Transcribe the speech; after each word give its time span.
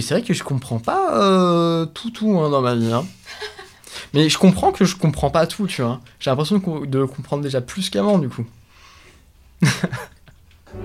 c'est 0.00 0.14
vrai 0.14 0.22
que 0.22 0.34
je 0.34 0.42
comprends 0.42 0.78
pas 0.78 1.16
euh, 1.16 1.86
tout, 1.86 2.10
tout 2.10 2.38
hein, 2.38 2.50
dans 2.50 2.60
ma 2.60 2.74
vie. 2.74 2.92
Hein. 2.92 3.04
Mais 4.14 4.28
je 4.28 4.38
comprends 4.38 4.72
que 4.72 4.84
je 4.84 4.96
comprends 4.96 5.30
pas 5.30 5.46
tout, 5.46 5.66
tu 5.66 5.82
vois. 5.82 6.00
J'ai 6.20 6.30
l'impression 6.30 6.58
de 6.58 7.04
comprendre 7.04 7.42
déjà 7.42 7.60
plus 7.60 7.90
qu'avant, 7.90 8.18
du 8.18 8.28
coup. 8.28 8.46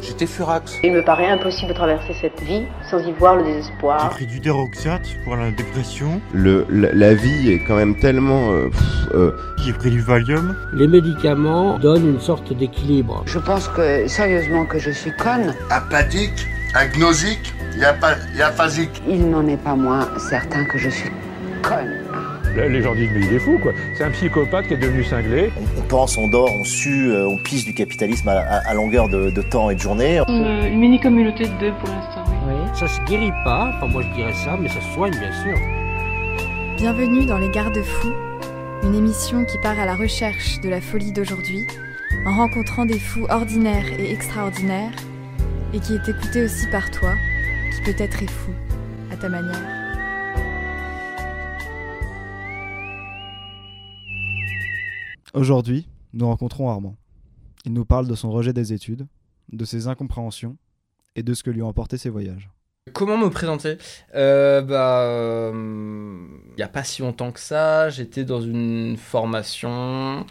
J'étais 0.02 0.26
furax. 0.26 0.80
Il 0.84 0.94
me 0.94 1.04
paraît 1.04 1.28
impossible 1.28 1.70
de 1.70 1.74
traverser 1.74 2.14
cette 2.20 2.42
vie 2.42 2.64
sans 2.90 3.00
y 3.00 3.12
voir 3.12 3.36
le 3.36 3.44
désespoir. 3.44 4.10
J'ai 4.12 4.26
pris 4.26 4.28
du 4.28 4.40
déroxate 4.40 5.08
pour 5.24 5.36
la 5.36 5.52
dépression. 5.52 6.22
Le, 6.34 6.66
la, 6.70 7.14
vie 7.14 7.52
est 7.52 7.64
quand 7.66 7.76
même 7.76 7.98
tellement... 8.00 8.52
Euh, 8.52 8.70
euh, 9.14 9.32
J'ai 9.58 9.74
pris 9.74 9.92
du 9.92 10.02
Valium. 10.02 10.56
Les 10.74 10.88
médicaments 10.88 11.78
donnent 11.80 12.08
une 12.08 12.22
sorte 12.22 12.54
d'équilibre. 12.54 13.24
Je 13.26 13.40
pense 13.40 13.68
que, 13.68 14.08
sérieusement, 14.08 14.66
que 14.66 14.80
je 14.80 14.92
suis 14.92 15.12
conne. 15.16 15.54
Apathique, 15.70 16.48
agnosique, 16.74 17.54
y 17.78 18.42
aphasique. 18.42 19.02
Il 19.08 19.30
n'en 19.30 19.48
est 19.48 19.58
pas 19.58 19.76
moins 19.76 20.08
certain 20.18 20.66
que 20.66 20.78
je 20.78 20.90
suis 20.90 21.12
conne. 21.62 22.00
Les 22.56 22.84
gens 22.84 22.94
disent 22.94 23.10
mais 23.12 23.22
il 23.22 23.34
est 23.34 23.40
fou 23.40 23.58
quoi. 23.58 23.72
C'est 23.96 24.04
un 24.04 24.12
psychopathe 24.12 24.68
qui 24.68 24.76
est 24.76 24.78
devenu 24.78 25.04
cinglé. 25.04 25.52
On, 25.78 25.82
pense, 25.82 26.18
on 26.18 26.28
dort, 26.28 26.54
on 26.54 26.64
sue, 26.64 27.10
euh, 27.12 27.28
on 27.28 27.38
pisse 27.38 27.66
du 27.66 27.74
capitalisme 27.74 28.30
à, 28.30 28.74
longueur 28.76 29.10
de, 29.10 29.42
temps 29.42 29.72
et 29.72 29.76
de 29.76 29.80
journée. 29.80 30.22
Une, 30.28 30.78
mini-communauté 30.78 31.46
de 31.46 31.60
deux 31.60 31.74
pour 31.80 31.90
l'instant, 31.90 32.24
oui. 32.48 32.56
Ça 32.76 32.88
se 32.88 33.02
guérit 33.02 33.32
pas, 33.44 33.74
enfin 33.76 33.88
moi 33.88 34.04
je 34.04 34.16
dirais 34.16 34.34
ça, 34.34 34.58
mais 34.60 34.70
ça 34.70 34.82
se 34.82 34.94
soigne 34.94 35.18
bien 35.18 35.32
sûr. 35.44 35.58
Bienvenue 36.78 37.26
dans 37.26 37.38
Les 37.38 37.50
Garde-Fous, 37.50 38.14
une 38.84 38.96
émission 38.96 39.46
qui 39.46 39.58
part 39.58 39.80
à 39.80 39.86
la 39.86 39.96
recherche 39.96 40.60
de 40.60 40.70
la 40.70 40.82
folie 40.82 41.12
d'aujourd'hui, 41.12 41.66
en 42.26 42.36
rencontrant 42.36 42.86
des 42.86 43.00
fous 43.00 43.26
ordinaires 43.30 43.86
et 44.00 44.12
extraordinaires, 44.12 44.92
et 45.74 45.80
qui 45.80 45.94
est 45.96 46.08
écoutée 46.08 46.44
aussi 46.44 46.68
par 46.68 46.90
toi, 46.92 47.16
qui 47.74 47.92
peut-être 47.92 48.22
est 48.22 48.30
fou, 48.30 48.52
à 49.12 49.18
ta 49.18 49.28
manière. 49.28 49.60
Aujourd'hui, 55.34 55.88
nous 56.14 56.28
rencontrons 56.28 56.70
Armand. 56.70 56.96
Il 57.66 57.74
nous 57.74 57.86
parle 57.86 58.08
de 58.08 58.14
son 58.14 58.30
rejet 58.30 58.54
des 58.54 58.72
études, 58.72 59.08
de 59.52 59.66
ses 59.66 59.88
incompréhensions 59.88 60.58
et 61.16 61.24
de 61.24 61.34
ce 61.34 61.42
que 61.42 61.50
lui 61.50 61.64
ont 61.64 61.70
apporté 61.70 61.98
ses 61.98 62.10
voyages. 62.10 62.52
Comment 62.94 63.18
me 63.18 63.30
présenter? 63.30 63.78
Euh, 64.14 64.62
Bah, 64.62 65.52
il 65.54 66.56
n'y 66.56 66.64
a 66.64 66.68
pas 66.68 66.84
si 66.84 67.02
longtemps 67.02 67.32
que 67.32 67.40
ça, 67.40 67.90
j'étais 67.90 68.26
dans 68.26 68.42
une 68.42 68.96
formation 68.98 70.26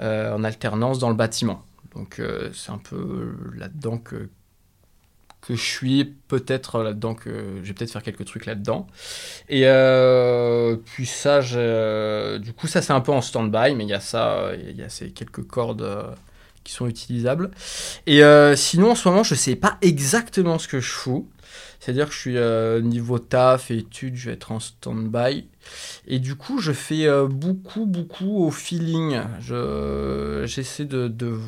euh, 0.00 0.34
en 0.34 0.42
alternance 0.42 0.98
dans 0.98 1.10
le 1.10 1.16
bâtiment. 1.16 1.62
Donc 1.94 2.18
euh, 2.18 2.50
c'est 2.52 2.72
un 2.72 2.78
peu 2.78 3.36
là-dedans 3.54 3.98
que 3.98 4.30
que 5.46 5.54
je 5.54 5.62
suis 5.62 6.04
peut-être 6.28 6.82
là-dedans, 6.82 7.14
que 7.14 7.60
je 7.62 7.68
vais 7.68 7.74
peut-être 7.74 7.90
faire 7.90 8.02
quelques 8.02 8.24
trucs 8.24 8.46
là-dedans. 8.46 8.86
Et 9.50 9.62
euh, 9.64 10.76
puis 10.76 11.04
ça, 11.04 11.40
du 12.38 12.52
coup, 12.54 12.66
ça 12.66 12.80
c'est 12.80 12.94
un 12.94 13.00
peu 13.00 13.12
en 13.12 13.20
stand-by, 13.20 13.74
mais 13.74 13.84
il 13.84 13.90
y 13.90 13.94
a 13.94 14.00
ça, 14.00 14.52
il 14.54 14.76
y 14.76 14.82
a 14.82 14.88
ces 14.88 15.10
quelques 15.10 15.46
cordes 15.46 15.82
euh, 15.82 16.04
qui 16.64 16.72
sont 16.72 16.86
utilisables. 16.86 17.50
Et 18.06 18.24
euh, 18.24 18.56
sinon, 18.56 18.92
en 18.92 18.94
ce 18.94 19.06
moment, 19.06 19.22
je 19.22 19.34
sais 19.34 19.54
pas 19.54 19.76
exactement 19.82 20.58
ce 20.58 20.66
que 20.66 20.80
je 20.80 20.90
fous. 20.90 21.28
C'est-à-dire 21.78 22.08
que 22.08 22.14
je 22.14 22.18
suis 22.18 22.88
niveau 22.88 23.18
taf 23.18 23.70
et 23.70 23.76
études, 23.76 24.16
je 24.16 24.30
vais 24.30 24.34
être 24.34 24.50
en 24.50 24.60
stand-by. 24.60 25.46
Et 26.06 26.18
du 26.18 26.34
coup, 26.36 26.58
je 26.58 26.72
fais 26.72 27.06
beaucoup, 27.28 27.84
beaucoup 27.84 28.46
au 28.46 28.50
feeling. 28.50 29.20
J'essaie 30.46 30.86
de, 30.86 31.08
de 31.08 31.38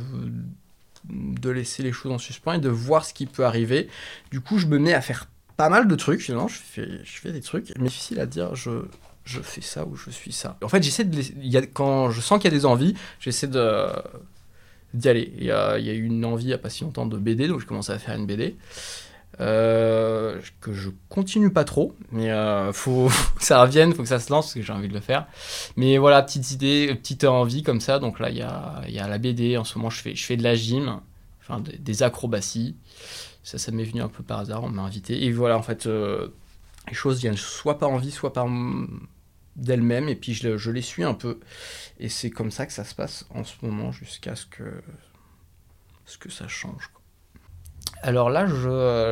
de 1.11 1.51
laisser 1.51 1.83
les 1.83 1.93
choses 1.93 2.13
en 2.13 2.19
suspens 2.19 2.55
et 2.55 2.59
de 2.59 2.69
voir 2.69 3.05
ce 3.05 3.15
qui 3.15 3.27
peut 3.27 3.45
arriver. 3.45 3.89
Du 4.31 4.41
coup, 4.41 4.59
je 4.59 4.67
me 4.67 4.79
mets 4.79 4.95
à 4.95 5.01
faire 5.01 5.29
pas 5.57 5.69
mal 5.69 5.89
de 5.89 5.95
trucs, 5.95 6.21
finalement, 6.21 6.49
je 6.49 6.59
fais, 6.59 7.33
des 7.33 7.41
trucs, 7.41 7.73
mais 7.79 7.89
difficile 7.89 8.21
à 8.21 8.27
dire, 8.27 8.55
je, 8.55 8.81
fais 9.25 9.63
ça 9.63 9.87
ou 9.87 9.97
je 9.97 10.11
suis 10.11 10.33
ça. 10.33 10.59
En 10.63 10.69
fait, 10.69 10.83
j'essaie 10.83 11.05
de... 11.05 11.61
Quand 11.73 12.11
je 12.11 12.21
sens 12.21 12.39
qu'il 12.39 12.51
y 12.51 12.55
a 12.55 12.57
des 12.57 12.67
envies, 12.67 12.95
j'essaie 13.21 13.49
d'y 13.49 15.09
aller. 15.09 15.33
Il 15.39 15.45
y, 15.45 15.51
a, 15.51 15.79
il 15.79 15.87
y 15.87 15.91
a 15.91 15.95
eu 15.95 16.05
une 16.05 16.25
envie 16.25 16.45
il 16.45 16.49
n'y 16.49 16.53
a 16.53 16.59
pas 16.59 16.71
si 16.71 16.85
longtemps 16.85 17.07
de 17.07 17.19
BD, 17.19 17.49
donc 17.49 17.61
je 17.61 17.67
commence 17.67 17.91
à 17.91 17.99
faire 17.99 18.17
une 18.17 18.27
BD. 18.27 18.57
Euh, 19.39 20.41
que 20.63 20.73
je 20.73 20.89
continue 21.11 21.53
pas 21.53 21.65
trop, 21.65 21.95
mais 22.11 22.31
euh, 22.31 22.73
faut, 22.73 23.09
que 23.37 23.45
ça 23.45 23.61
revienne, 23.61 23.93
faut 23.93 24.03
que 24.03 24.09
ça 24.09 24.19
se 24.19 24.33
lance 24.33 24.47
parce 24.47 24.55
que 24.55 24.63
j'ai 24.63 24.73
envie 24.73 24.89
de 24.89 24.95
le 24.95 25.01
faire. 25.01 25.27
Mais 25.77 25.99
voilà, 25.99 26.23
petite 26.23 26.51
idée, 26.53 26.95
petite 26.95 27.25
envie 27.25 27.63
comme 27.63 27.81
ça. 27.81 27.99
Donc 27.99 28.19
là, 28.19 28.31
il 28.31 28.39
y 28.39 28.43
a, 28.43 28.83
y 28.89 28.99
a, 28.99 29.07
la 29.09 29.19
BD. 29.19 29.57
En 29.59 29.65
ce 29.65 29.77
moment, 29.79 29.91
je 29.91 30.01
fais, 30.01 30.15
je 30.15 30.25
fais 30.25 30.37
de 30.37 30.43
la 30.43 30.55
gym, 30.55 31.01
enfin 31.43 31.61
des, 31.61 32.03
acrobaties. 32.03 32.77
Ça, 33.43 33.59
ça 33.59 33.73
m'est 33.73 33.85
venu 33.85 34.01
un 34.01 34.09
peu 34.09 34.23
par 34.23 34.41
hasard. 34.41 34.65
On 34.65 34.71
m'a 34.71 34.83
invité. 34.83 35.25
Et 35.25 35.33
voilà, 35.33 35.59
en 35.59 35.63
fait, 35.63 35.87
euh, 35.87 36.29
les 36.89 36.95
choses 36.95 37.21
viennent 37.21 37.37
soit 37.37 37.79
par 37.79 37.91
envie, 37.91 38.11
soit 38.11 38.33
par 38.33 38.49
d'elles-mêmes. 39.57 40.09
Et 40.09 40.17
puis 40.17 40.33
je, 40.33 40.57
je, 40.57 40.71
les 40.71 40.83
suis 40.83 41.05
un 41.05 41.15
peu. 41.15 41.41
Et 42.01 42.09
c'est 42.09 42.31
comme 42.31 42.51
ça 42.51 42.65
que 42.65 42.73
ça 42.73 42.85
se 42.85 42.95
passe 42.95 43.27
en 43.31 43.45
ce 43.45 43.55
moment 43.63 43.93
jusqu'à 43.93 44.35
ce 44.35 44.47
que, 44.47 44.83
ce 46.07 46.17
que 46.17 46.31
ça 46.31 46.49
change. 46.49 46.91
Alors 48.03 48.31
là, 48.31 48.47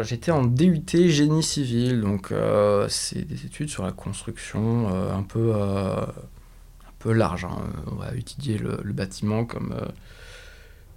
j'étais 0.03 0.31
en 0.31 0.45
DUT 0.45 0.85
génie 1.09 1.43
civil, 1.43 2.01
donc 2.01 2.33
euh, 2.33 2.87
c'est 2.89 3.23
des 3.23 3.47
études 3.47 3.69
sur 3.69 3.85
la 3.85 3.93
construction 3.93 4.89
euh, 4.93 5.13
un 5.13 5.23
peu 5.23 5.53
euh, 5.55 6.01
un 6.03 6.93
peu 6.99 7.13
large. 7.13 7.45
Hein. 7.45 7.59
On 7.91 7.97
va 7.97 8.15
étudier 8.15 8.59
le, 8.59 8.93
bâtiment 8.93 9.45
comme 9.45 9.75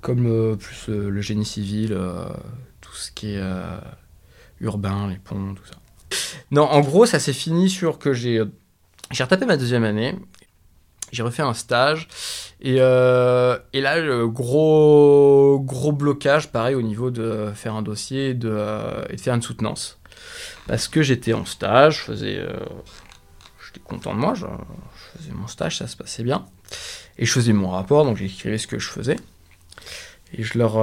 comme 0.02 0.58
plus 0.58 0.90
le 0.90 1.22
génie 1.22 1.46
civil, 1.46 1.98
tout 2.82 2.94
ce 2.94 3.12
qui 3.12 3.34
est 3.34 3.42
urbain, 4.60 5.08
les 5.10 5.18
ponts, 5.18 5.56
tout 5.56 5.66
ça. 5.66 5.78
Non, 6.52 6.64
en 6.64 6.82
gros, 6.82 7.06
ça 7.06 7.20
s'est 7.20 7.34
fini 7.34 7.70
sur 7.70 8.00
que 8.00 8.14
j'ai 8.14 8.44
retapé 9.20 9.46
ma 9.46 9.58
deuxième 9.58 9.84
année 9.84 10.16
j'ai 11.12 11.24
refait 11.24 11.44
un 11.44 11.54
stage 11.54 12.08
et, 12.62 12.78
euh, 12.80 13.58
et 13.74 13.82
là 13.82 14.00
le 14.00 14.28
gros 14.28 15.60
gros 15.64 15.92
blocage 15.92 16.52
pareil 16.52 16.76
au 16.76 16.82
niveau 16.82 17.12
de 17.12 17.52
faire 17.56 17.76
un 17.76 17.82
dossier 17.82 18.30
et 18.30 18.34
de, 18.34 18.50
euh, 18.52 19.06
et 19.10 19.16
de 19.16 19.22
faire 19.22 19.34
une 19.34 19.42
soutenance 19.42 20.00
parce 20.68 20.88
que 20.88 21.02
j'étais 21.02 21.34
en 21.34 21.46
stage 21.46 22.00
je 22.00 22.04
faisais 22.04 22.38
euh, 22.40 22.52
j'étais 23.66 23.80
content 23.86 24.14
de 24.14 24.20
moi 24.20 24.34
je, 24.34 24.46
faisais 25.18 25.32
mon 25.32 25.48
stage 25.48 25.78
ça 25.78 25.88
se 25.88 25.96
passait 25.96 26.24
bien 26.24 26.46
et 27.18 27.26
je 27.26 27.32
faisais 27.32 27.54
mon 27.54 27.70
rapport 27.70 28.04
donc 28.04 28.18
j'écrivais 28.18 28.58
ce 28.58 28.68
que 28.68 28.80
je 28.80 28.90
faisais 28.90 29.16
et 30.34 30.44
je 30.44 30.58
leur, 30.58 30.74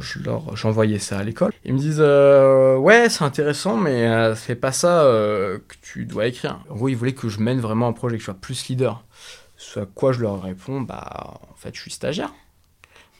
je 0.00 0.20
leur 0.20 0.56
j'envoyais 0.56 1.00
ça 1.00 1.18
à 1.18 1.24
l'école. 1.24 1.50
Ils 1.64 1.74
me 1.74 1.78
disent 1.80 1.98
ouais 2.00 3.08
c'est 3.08 3.24
intéressant 3.24 3.76
mais 3.76 4.32
c'est 4.36 4.54
pas 4.54 4.70
ça 4.70 5.02
que 5.02 5.74
tu 5.82 6.04
dois 6.04 6.28
écrire. 6.28 6.60
En 6.70 6.76
gros 6.76 6.88
ils 6.88 6.94
voulaient 6.94 7.12
que 7.12 7.28
je 7.28 7.40
mène 7.40 7.58
vraiment 7.58 7.88
un 7.88 7.92
projet 7.92 8.14
que 8.14 8.20
je 8.20 8.26
sois 8.26 8.34
plus 8.34 8.68
leader. 8.68 9.02
Ce 9.66 9.80
à 9.80 9.86
quoi 9.86 10.12
je 10.12 10.20
leur 10.20 10.40
réponds, 10.42 10.80
bah, 10.80 11.40
en 11.50 11.56
fait, 11.56 11.74
je 11.74 11.80
suis 11.80 11.90
stagiaire. 11.90 12.32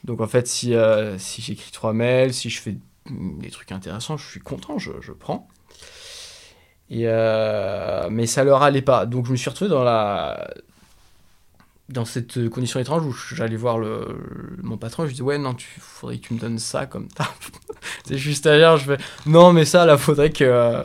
Donc, 0.05 0.21
en 0.21 0.27
fait, 0.27 0.47
si, 0.47 0.73
euh, 0.73 1.17
si 1.17 1.41
j'écris 1.41 1.71
trois 1.71 1.91
mails, 1.91 2.33
si 2.33 2.49
je 2.49 2.61
fais 2.61 2.77
des 3.09 3.49
trucs 3.49 3.73
intéressants, 3.73 4.15
je 4.15 4.25
suis 4.25 4.39
content, 4.39 4.77
je, 4.77 4.91
je 5.01 5.11
prends. 5.11 5.49
Et 6.89 7.03
euh, 7.03 8.07
mais 8.09 8.27
ça 8.27 8.45
leur 8.45 8.63
allait 8.63 8.81
pas. 8.81 9.05
Donc, 9.05 9.25
je 9.25 9.31
me 9.31 9.35
suis 9.35 9.49
retrouvé 9.49 9.69
dans 9.69 9.83
la 9.83 10.53
dans 11.89 12.05
cette 12.05 12.49
condition 12.49 12.79
étrange 12.79 13.05
où 13.05 13.13
j'allais 13.33 13.55
voir 13.55 13.77
le, 13.77 14.57
mon 14.61 14.75
patron 14.75 15.07
je 15.07 15.13
dis 15.13 15.21
ouais 15.21 15.37
non 15.37 15.53
tu 15.53 15.79
faudrait 15.79 16.17
que 16.17 16.27
tu 16.27 16.33
me 16.33 16.39
donnes 16.39 16.59
ça 16.59 16.85
comme 16.85 17.07
ça 17.17 17.33
c'est 18.05 18.17
juste 18.17 18.39
stagiaire 18.39 18.75
je 18.75 18.83
fais 18.83 18.97
non 19.25 19.53
mais 19.53 19.63
ça 19.63 19.85
là 19.85 19.97
faudrait 19.97 20.31
que 20.31 20.83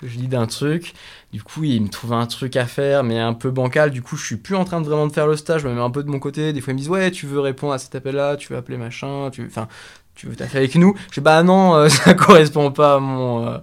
que 0.00 0.08
je 0.08 0.18
lis 0.18 0.26
d'un 0.26 0.48
truc 0.48 0.94
du 1.34 1.42
coup, 1.42 1.64
il 1.64 1.82
me 1.82 1.88
trouve 1.88 2.12
un 2.12 2.26
truc 2.26 2.54
à 2.54 2.64
faire, 2.64 3.02
mais 3.02 3.18
un 3.18 3.34
peu 3.34 3.50
bancal. 3.50 3.90
Du 3.90 4.02
coup, 4.02 4.16
je 4.16 4.24
suis 4.24 4.36
plus 4.36 4.54
en 4.54 4.64
train 4.64 4.80
de 4.80 4.86
vraiment 4.86 5.08
de 5.08 5.12
faire 5.12 5.26
le 5.26 5.36
stage. 5.36 5.62
Je 5.62 5.66
me 5.68 5.74
mets 5.74 5.80
un 5.80 5.90
peu 5.90 6.04
de 6.04 6.08
mon 6.08 6.20
côté. 6.20 6.52
Des 6.52 6.60
fois, 6.60 6.70
ils 6.70 6.74
me 6.74 6.78
disent 6.78 6.88
Ouais, 6.88 7.10
tu 7.10 7.26
veux 7.26 7.40
répondre 7.40 7.72
à 7.72 7.78
cet 7.78 7.96
appel-là, 7.96 8.36
tu 8.36 8.52
veux 8.52 8.56
appeler 8.56 8.78
machin, 8.78 9.30
tu 9.32 9.42
veux, 9.42 9.48
enfin, 9.48 9.66
tu 10.14 10.28
veux 10.28 10.36
taffer 10.36 10.58
avec 10.58 10.76
nous? 10.76 10.94
Je 11.10 11.14
dis 11.14 11.20
Bah 11.24 11.42
non, 11.42 11.74
euh, 11.74 11.88
ça 11.88 12.14
correspond 12.14 12.70
pas 12.70 12.94
à 12.94 12.98
mon. 13.00 13.48
Euh, 13.48 13.58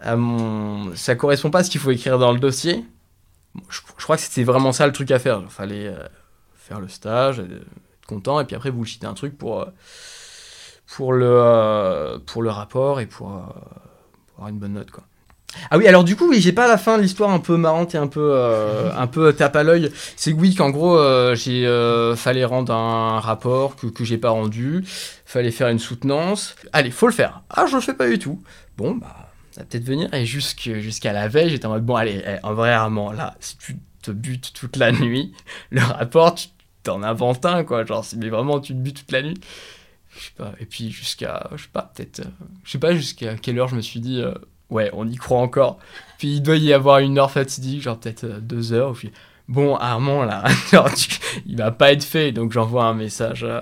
à 0.00 0.16
mon... 0.16 0.96
Ça 0.96 1.14
correspond 1.14 1.52
pas 1.52 1.60
à 1.60 1.62
ce 1.62 1.70
qu'il 1.70 1.80
faut 1.80 1.92
écrire 1.92 2.18
dans 2.18 2.32
le 2.32 2.40
dossier. 2.40 2.84
je, 3.68 3.80
crois 4.02 4.16
que 4.16 4.22
c'était 4.22 4.42
vraiment 4.42 4.72
ça 4.72 4.88
le 4.88 4.92
truc 4.92 5.12
à 5.12 5.20
faire. 5.20 5.40
Il 5.44 5.48
fallait 5.48 5.86
euh, 5.86 6.08
faire 6.56 6.80
le 6.80 6.88
stage, 6.88 7.38
être 7.38 8.06
content, 8.08 8.40
et 8.40 8.44
puis 8.46 8.56
après, 8.56 8.72
bullshiter 8.72 9.06
un 9.06 9.14
truc 9.14 9.38
pour, 9.38 9.64
pour, 10.88 11.12
le, 11.12 12.18
pour 12.26 12.42
le 12.42 12.50
rapport 12.50 12.98
et 12.98 13.06
pour, 13.06 13.28
pour 13.28 14.38
avoir 14.38 14.48
une 14.48 14.58
bonne 14.58 14.72
note, 14.72 14.90
quoi. 14.90 15.04
Ah 15.70 15.78
oui, 15.78 15.86
alors 15.86 16.04
du 16.04 16.16
coup, 16.16 16.28
oui, 16.28 16.40
j'ai 16.40 16.52
pas 16.52 16.68
la 16.68 16.78
fin 16.78 16.96
de 16.96 17.02
l'histoire 17.02 17.30
un 17.30 17.38
peu 17.38 17.56
marrante 17.56 17.94
et 17.94 17.98
un 17.98 18.06
peu, 18.06 18.30
euh, 18.32 18.90
un 18.96 19.06
peu 19.06 19.32
tape 19.32 19.56
à 19.56 19.62
l'œil. 19.62 19.90
C'est 20.16 20.32
oui, 20.32 20.54
qu'en 20.54 20.70
gros, 20.70 20.98
euh, 20.98 21.34
j'ai 21.34 21.66
euh, 21.66 22.16
fallait 22.16 22.44
rendre 22.44 22.72
un 22.72 23.20
rapport 23.20 23.76
que, 23.76 23.86
que 23.86 24.04
j'ai 24.04 24.18
pas 24.18 24.30
rendu, 24.30 24.84
fallait 25.24 25.50
faire 25.50 25.68
une 25.68 25.78
soutenance. 25.78 26.54
Allez, 26.72 26.90
faut 26.90 27.06
le 27.06 27.12
faire. 27.12 27.42
Ah, 27.50 27.66
je 27.66 27.76
le 27.76 27.82
fais 27.82 27.94
pas 27.94 28.08
du 28.08 28.18
tout. 28.18 28.42
Bon, 28.76 28.94
bah, 28.94 29.30
ça 29.50 29.60
va 29.60 29.66
peut-être 29.66 29.84
venir. 29.84 30.12
Et 30.14 30.24
jusqu'à 30.24 31.12
la 31.12 31.28
veille, 31.28 31.50
j'étais 31.50 31.66
en 31.66 31.70
mode, 31.70 31.84
bon, 31.84 31.96
allez, 31.96 32.22
eh, 32.24 32.36
en 32.44 32.54
vrai, 32.54 32.70
Armand, 32.72 33.12
là, 33.12 33.34
si 33.40 33.56
tu 33.58 33.76
te 34.02 34.10
butes 34.10 34.52
toute 34.52 34.76
la 34.76 34.92
nuit, 34.92 35.32
le 35.70 35.82
rapport, 35.82 36.34
tu 36.34 36.48
t'en 36.82 37.02
inventes 37.02 37.44
un, 37.44 37.64
quoi. 37.64 37.84
Genre, 37.84 38.04
mais 38.16 38.28
vraiment 38.28 38.60
tu 38.60 38.72
te 38.72 38.78
butes 38.78 38.98
toute 38.98 39.12
la 39.12 39.22
nuit, 39.22 39.38
Je 40.16 40.24
sais 40.26 40.32
pas. 40.36 40.54
Et 40.60 40.66
puis 40.66 40.90
jusqu'à, 40.90 41.48
je 41.56 41.62
sais 41.62 41.68
pas, 41.72 41.92
peut-être, 41.94 42.22
je 42.64 42.70
sais 42.70 42.78
pas 42.78 42.94
jusqu'à 42.94 43.36
quelle 43.36 43.58
heure 43.58 43.68
je 43.68 43.76
me 43.76 43.82
suis 43.82 44.00
dit, 44.00 44.22
ouais, 44.70 44.90
on 44.94 45.08
y 45.08 45.16
croit 45.16 45.38
encore. 45.40 45.78
Puis 46.18 46.28
il 46.36 46.42
doit 46.42 46.56
y 46.56 46.72
avoir 46.72 46.98
une 46.98 47.18
heure 47.18 47.30
fatidique, 47.30 47.82
genre 47.82 47.98
peut-être 47.98 48.24
euh, 48.24 48.40
deux 48.40 48.72
heures. 48.72 48.92
Puis 48.94 49.12
bon, 49.48 49.76
Armand 49.76 50.24
là, 50.24 50.44
il 51.46 51.56
va 51.56 51.70
pas 51.70 51.92
être 51.92 52.04
fait, 52.04 52.32
donc 52.32 52.52
j'envoie 52.52 52.84
un 52.84 52.94
message 52.94 53.44
euh, 53.44 53.60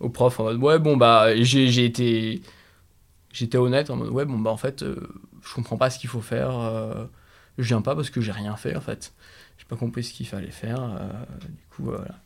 au 0.00 0.08
prof 0.08 0.40
en 0.40 0.44
mode, 0.44 0.62
ouais, 0.62 0.78
bon 0.78 0.96
bah, 0.96 1.34
j'ai 1.42 1.84
été, 1.84 2.42
j'étais 3.32 3.58
honnête 3.58 3.90
en 3.90 3.96
mode, 3.96 4.10
ouais, 4.10 4.24
bon 4.24 4.38
bah 4.38 4.50
en 4.50 4.56
fait, 4.56 4.82
euh, 4.82 4.96
je 5.42 5.54
comprends 5.54 5.76
pas 5.76 5.90
ce 5.90 5.98
qu'il 5.98 6.10
faut 6.10 6.20
faire. 6.20 6.58
euh, 6.58 7.04
je 7.58 7.64
viens 7.68 7.82
pas 7.82 7.94
parce 7.94 8.10
que 8.10 8.20
j'ai 8.20 8.32
rien 8.32 8.56
fait 8.56 8.76
en 8.76 8.80
fait. 8.80 9.12
J'ai 9.58 9.64
pas 9.66 9.76
compris 9.76 10.02
ce 10.02 10.12
qu'il 10.12 10.26
fallait 10.26 10.50
faire. 10.50 10.80
du 11.42 11.64
coup, 11.70 11.84
voilà. 11.84 12.16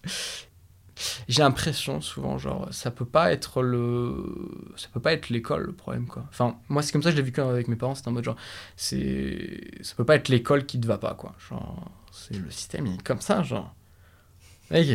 J'ai 1.28 1.42
l'impression 1.42 2.00
souvent, 2.00 2.38
genre, 2.38 2.68
ça 2.70 2.90
peut 2.90 3.04
pas 3.04 3.32
être 3.32 3.62
le, 3.62 4.24
ça 4.76 4.88
peut 4.92 5.00
pas 5.00 5.12
être 5.12 5.28
l'école 5.28 5.66
le 5.66 5.72
problème 5.72 6.06
quoi. 6.06 6.24
Enfin, 6.28 6.56
moi 6.68 6.82
c'est 6.82 6.92
comme 6.92 7.02
ça 7.02 7.10
je 7.10 7.16
l'ai 7.16 7.22
vécu 7.22 7.40
avec 7.40 7.68
mes 7.68 7.76
parents, 7.76 7.94
c'était 7.94 8.08
en 8.08 8.12
mode 8.12 8.24
genre, 8.24 8.36
c'est, 8.76 9.70
ça 9.82 9.94
peut 9.94 10.04
pas 10.04 10.16
être 10.16 10.28
l'école 10.28 10.66
qui 10.66 10.80
te 10.80 10.86
va 10.86 10.98
pas 10.98 11.14
quoi. 11.14 11.34
Genre, 11.48 11.90
c'est 12.12 12.36
le 12.36 12.50
système 12.50 12.86
il 12.86 12.94
est 12.94 13.02
comme 13.02 13.20
ça 13.20 13.42
genre. 13.42 13.74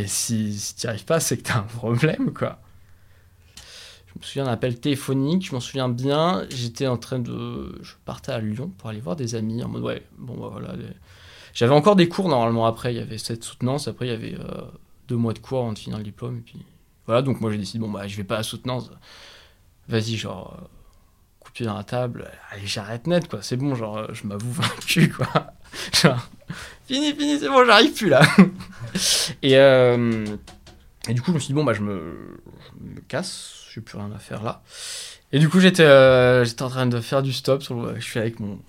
Si, 0.06 0.60
si 0.60 0.76
t'y 0.76 0.88
arrives 0.88 1.06
pas, 1.06 1.20
c'est 1.20 1.38
que 1.38 1.44
t'as 1.44 1.60
un 1.60 1.64
problème 1.64 2.32
quoi. 2.34 2.60
Je 4.14 4.20
me 4.20 4.24
souviens 4.24 4.44
d'un 4.46 4.52
appel 4.52 4.80
téléphonique, 4.80 5.48
je 5.48 5.54
m'en 5.54 5.60
souviens 5.60 5.90
bien. 5.90 6.46
J'étais 6.50 6.86
en 6.86 6.98
train 6.98 7.18
de. 7.18 7.80
Je 7.82 7.94
partais 8.06 8.32
à 8.32 8.40
Lyon 8.40 8.72
pour 8.78 8.90
aller 8.90 9.00
voir 9.00 9.16
des 9.16 9.34
amis 9.34 9.64
en 9.64 9.70
mode 9.70 9.84
ouais, 9.84 10.04
bon 10.20 10.38
bah 10.38 10.50
voilà. 10.52 10.76
J'avais 11.54 11.74
encore 11.74 11.96
des 11.96 12.08
cours 12.08 12.30
normalement 12.30 12.66
après, 12.66 12.94
il 12.94 12.98
y 12.98 13.02
avait 13.02 13.18
cette 13.18 13.44
soutenance, 13.44 13.88
après 13.88 14.08
il 14.08 14.10
y 14.10 14.14
avait 14.14 14.36
euh, 14.40 14.62
deux 15.14 15.20
mois 15.20 15.34
de 15.34 15.40
cours 15.40 15.60
avant 15.60 15.74
de 15.74 15.78
finir 15.78 16.00
le 16.00 16.04
diplôme. 16.04 16.40
Et 16.40 16.42
puis 16.42 16.66
voilà, 17.06 17.22
donc 17.22 17.40
moi 17.40 17.52
j'ai 17.52 17.60
décidé, 17.60 17.78
bon 17.78 17.92
bah 17.92 18.08
je 18.08 18.18
vais 18.18 18.24
pas 18.24 18.38
à 18.38 18.44
soutenance. 18.44 18.90
Vas-y, 19.88 20.16
genre, 20.18 20.58
euh, 20.60 20.66
coup 21.40 21.52
pied 21.52 21.68
dans 21.68 21.76
la 21.78 21.84
table, 21.84 22.32
allez, 22.50 22.66
j'arrête 22.66 23.06
net 23.06 23.28
quoi, 23.28 23.44
c'est 23.44 23.58
bon, 23.58 23.76
genre, 23.76 24.12
je 24.12 24.26
m'avoue 24.26 24.52
vaincu 24.52 25.10
quoi. 25.16 25.54
genre, 26.02 26.28
fini, 26.88 27.14
fini, 27.14 27.38
c'est 27.40 27.48
bon, 27.48 27.64
j'arrive 27.64 27.94
plus 27.94 28.10
là. 28.10 28.22
et, 29.44 29.56
euh, 29.58 30.26
et 31.08 31.14
du 31.14 31.22
coup, 31.22 31.30
je 31.30 31.36
me 31.36 31.40
suis 31.40 31.48
dit, 31.50 31.54
bon 31.54 31.64
bah 31.64 31.74
je 31.74 31.82
me, 31.82 32.40
je 32.82 32.96
me 32.96 33.02
casse, 33.02 33.66
j'ai 33.72 33.82
plus 33.82 33.98
rien 34.00 34.12
à 34.16 34.20
faire 34.20 34.42
là. 34.42 34.64
Et 35.32 35.38
du 35.40 35.48
coup, 35.48 35.60
j'étais 35.60 35.84
euh, 35.84 36.44
j'étais 36.44 36.64
en 36.64 36.70
train 36.70 36.88
de 36.88 37.00
faire 37.02 37.22
du 37.22 37.34
stop. 37.34 37.62
Sur 37.62 37.76
le- 37.82 37.96
je 38.00 38.02
suis 38.06 38.20
avec 38.20 38.40
mon 38.40 38.60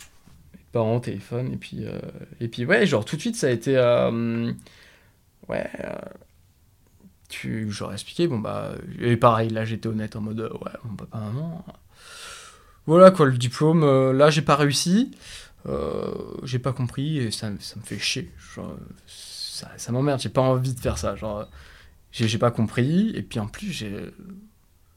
parents 0.72 0.98
téléphone. 1.00 1.52
Et 1.52 1.56
puis, 1.56 1.86
euh, 1.86 1.98
et 2.40 2.48
puis, 2.48 2.64
ouais, 2.66 2.86
genre 2.86 3.04
tout 3.04 3.16
de 3.16 3.20
suite, 3.20 3.36
ça 3.36 3.46
a 3.46 3.50
été. 3.50 3.76
ouais. 5.48 5.70
J'aurais 7.68 7.94
expliqué, 7.94 8.26
bon 8.28 8.38
bah. 8.38 8.72
Et 9.00 9.16
pareil, 9.16 9.50
là, 9.50 9.64
j'étais 9.64 9.88
honnête 9.88 10.16
en 10.16 10.20
mode, 10.20 10.40
euh, 10.40 10.50
ouais, 10.50 10.72
mon 10.84 10.96
papa, 10.96 11.18
maman. 11.18 11.64
Voilà 12.86 13.10
quoi, 13.10 13.26
le 13.26 13.38
diplôme, 13.38 13.82
euh, 13.82 14.12
là, 14.12 14.30
j'ai 14.30 14.42
pas 14.42 14.56
réussi. 14.56 15.10
euh, 15.66 16.12
j'ai 16.42 16.58
pas 16.58 16.72
compris 16.72 17.18
et 17.18 17.30
ça, 17.30 17.50
ça 17.60 17.76
me 17.76 17.84
fait 17.84 17.98
chier. 17.98 18.30
Genre, 18.54 18.76
ça, 19.06 19.92
m'emmerde, 19.92 20.20
j'ai 20.20 20.28
pas 20.28 20.42
envie 20.42 20.74
de 20.74 20.80
faire 20.80 20.98
ça. 20.98 21.16
Genre, 21.16 21.46
j'ai 22.12 22.38
pas 22.38 22.50
compris. 22.50 23.10
Et 23.14 23.22
puis 23.22 23.38
en 23.40 23.46
plus, 23.46 23.72
j'ai. 23.72 24.10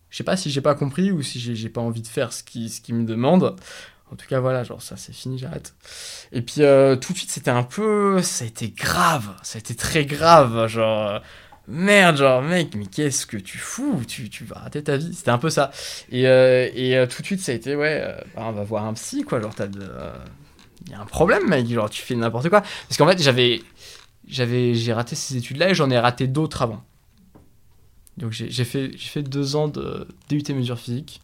Je 0.09 0.17
sais 0.17 0.23
pas 0.23 0.37
si 0.37 0.49
j'ai 0.51 0.61
pas 0.61 0.75
compris 0.75 1.11
ou 1.11 1.21
si 1.21 1.39
j'ai 1.39 1.69
pas 1.69 1.81
envie 1.81 2.01
de 2.01 2.07
faire 2.07 2.31
ce 2.33 2.43
qui 2.43 2.69
ce 2.69 2.81
qui 2.81 2.93
me 2.93 3.05
demande. 3.05 3.55
En 4.11 4.15
tout 4.15 4.25
cas, 4.27 4.39
voilà, 4.39 4.63
genre 4.63 4.81
ça 4.81 4.95
c'est 4.95 5.13
fini, 5.13 5.37
j'arrête. 5.37 5.75
Et 6.31 6.41
puis 6.41 6.61
tout 7.01 7.13
de 7.13 7.17
suite, 7.17 7.31
c'était 7.31 7.51
un 7.51 7.63
peu. 7.63 8.21
Ça 8.21 8.45
a 8.45 8.47
été 8.47 8.69
grave. 8.69 9.35
Ça 9.43 9.57
a 9.57 9.59
été 9.59 9.75
très 9.75 10.05
grave. 10.05 10.67
Genre. 10.67 11.21
Merde, 11.67 12.15
genre, 12.17 12.41
mec, 12.41 12.75
mais 12.75 12.85
qu'est-ce 12.85 13.25
que 13.25 13.35
tu 13.35 13.57
fous? 13.57 14.01
Tu, 14.07 14.29
tu 14.29 14.45
vas 14.45 14.59
rater 14.59 14.83
ta 14.83 14.95
vie. 14.95 15.13
C'était 15.13 15.31
un 15.31 15.37
peu 15.37 15.49
ça. 15.49 15.71
Et, 16.09 16.25
euh, 16.27 16.69
et 16.73 16.95
euh, 16.95 17.07
tout 17.07 17.21
de 17.21 17.25
suite, 17.25 17.41
ça 17.41 17.51
a 17.51 17.55
été, 17.55 17.75
ouais, 17.75 17.99
euh, 18.01 18.17
bah, 18.35 18.43
on 18.45 18.53
va 18.53 18.63
voir 18.63 18.85
un 18.85 18.93
psy, 18.93 19.23
quoi. 19.23 19.41
Genre, 19.41 19.53
t'as 19.53 19.67
de. 19.67 19.85
Y 20.89 20.93
a 20.93 21.01
un 21.01 21.05
problème, 21.05 21.47
mec. 21.49 21.67
Genre, 21.67 21.89
tu 21.89 22.01
fais 22.01 22.15
n'importe 22.15 22.49
quoi. 22.49 22.61
Parce 22.61 22.97
qu'en 22.97 23.07
fait, 23.07 23.21
j'avais. 23.21 23.61
j'avais 24.27 24.75
J'ai 24.75 24.93
raté 24.93 25.15
ces 25.15 25.35
études-là 25.35 25.71
et 25.71 25.75
j'en 25.75 25.89
ai 25.89 25.99
raté 25.99 26.27
d'autres 26.27 26.61
avant. 26.61 26.83
Donc 28.15 28.31
j'ai 28.31 28.65
fait, 28.65 28.97
fait 28.97 29.21
deux 29.21 29.55
ans 29.55 29.67
de 29.67 30.07
DUT 30.27 30.43
mesure 30.53 30.79
physique 30.79 31.21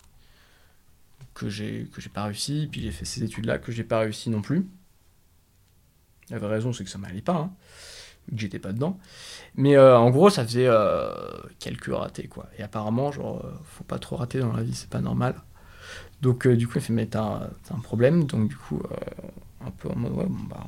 que 1.34 1.50
j'ai 1.50 1.88
pas 2.14 2.26
réussi, 2.26 2.68
puis 2.72 2.82
j'ai 2.82 2.92
fait 2.92 3.06
ces 3.06 3.24
études-là 3.24 3.58
que 3.58 3.72
j'ai 3.72 3.84
pas 3.84 4.00
réussi 4.00 4.30
non 4.30 4.42
plus. 4.42 4.68
La 6.30 6.38
vraie 6.38 6.56
raison, 6.56 6.72
c'est 6.72 6.84
que 6.84 6.90
ça 6.90 6.98
m'allait 6.98 7.22
pas, 7.22 7.34
hein, 7.34 7.52
j'étais 8.36 8.60
pas 8.60 8.72
dedans. 8.72 8.98
Mais 9.56 9.76
euh, 9.76 9.98
en 9.98 10.10
gros, 10.10 10.30
ça 10.30 10.44
faisait 10.46 10.68
euh, 10.68 11.12
quelques 11.60 11.94
ratés, 11.94 12.28
quoi. 12.28 12.48
Et 12.58 12.64
apparemment, 12.64 13.12
genre, 13.12 13.42
euh, 13.46 13.52
faut 13.66 13.84
pas 13.84 14.00
trop 14.00 14.16
rater 14.16 14.40
dans 14.40 14.54
la 14.54 14.64
vie, 14.64 14.74
c'est 14.74 14.90
pas 14.90 15.02
normal. 15.02 15.36
Donc 16.22 16.48
euh, 16.48 16.56
du 16.56 16.68
coup, 16.68 16.78
il 16.78 16.82
fait, 16.82 16.94
mais 16.94 17.08
t'as 17.08 17.50
un- 17.72 17.80
problème, 17.80 18.26
donc 18.26 18.50
du 18.50 18.56
coup, 18.56 18.82
un 19.66 19.72
peu 19.72 19.90
en 19.90 19.96
mode, 19.96 20.14
ouais, 20.14 20.26
bon, 20.26 20.44
bah, 20.50 20.66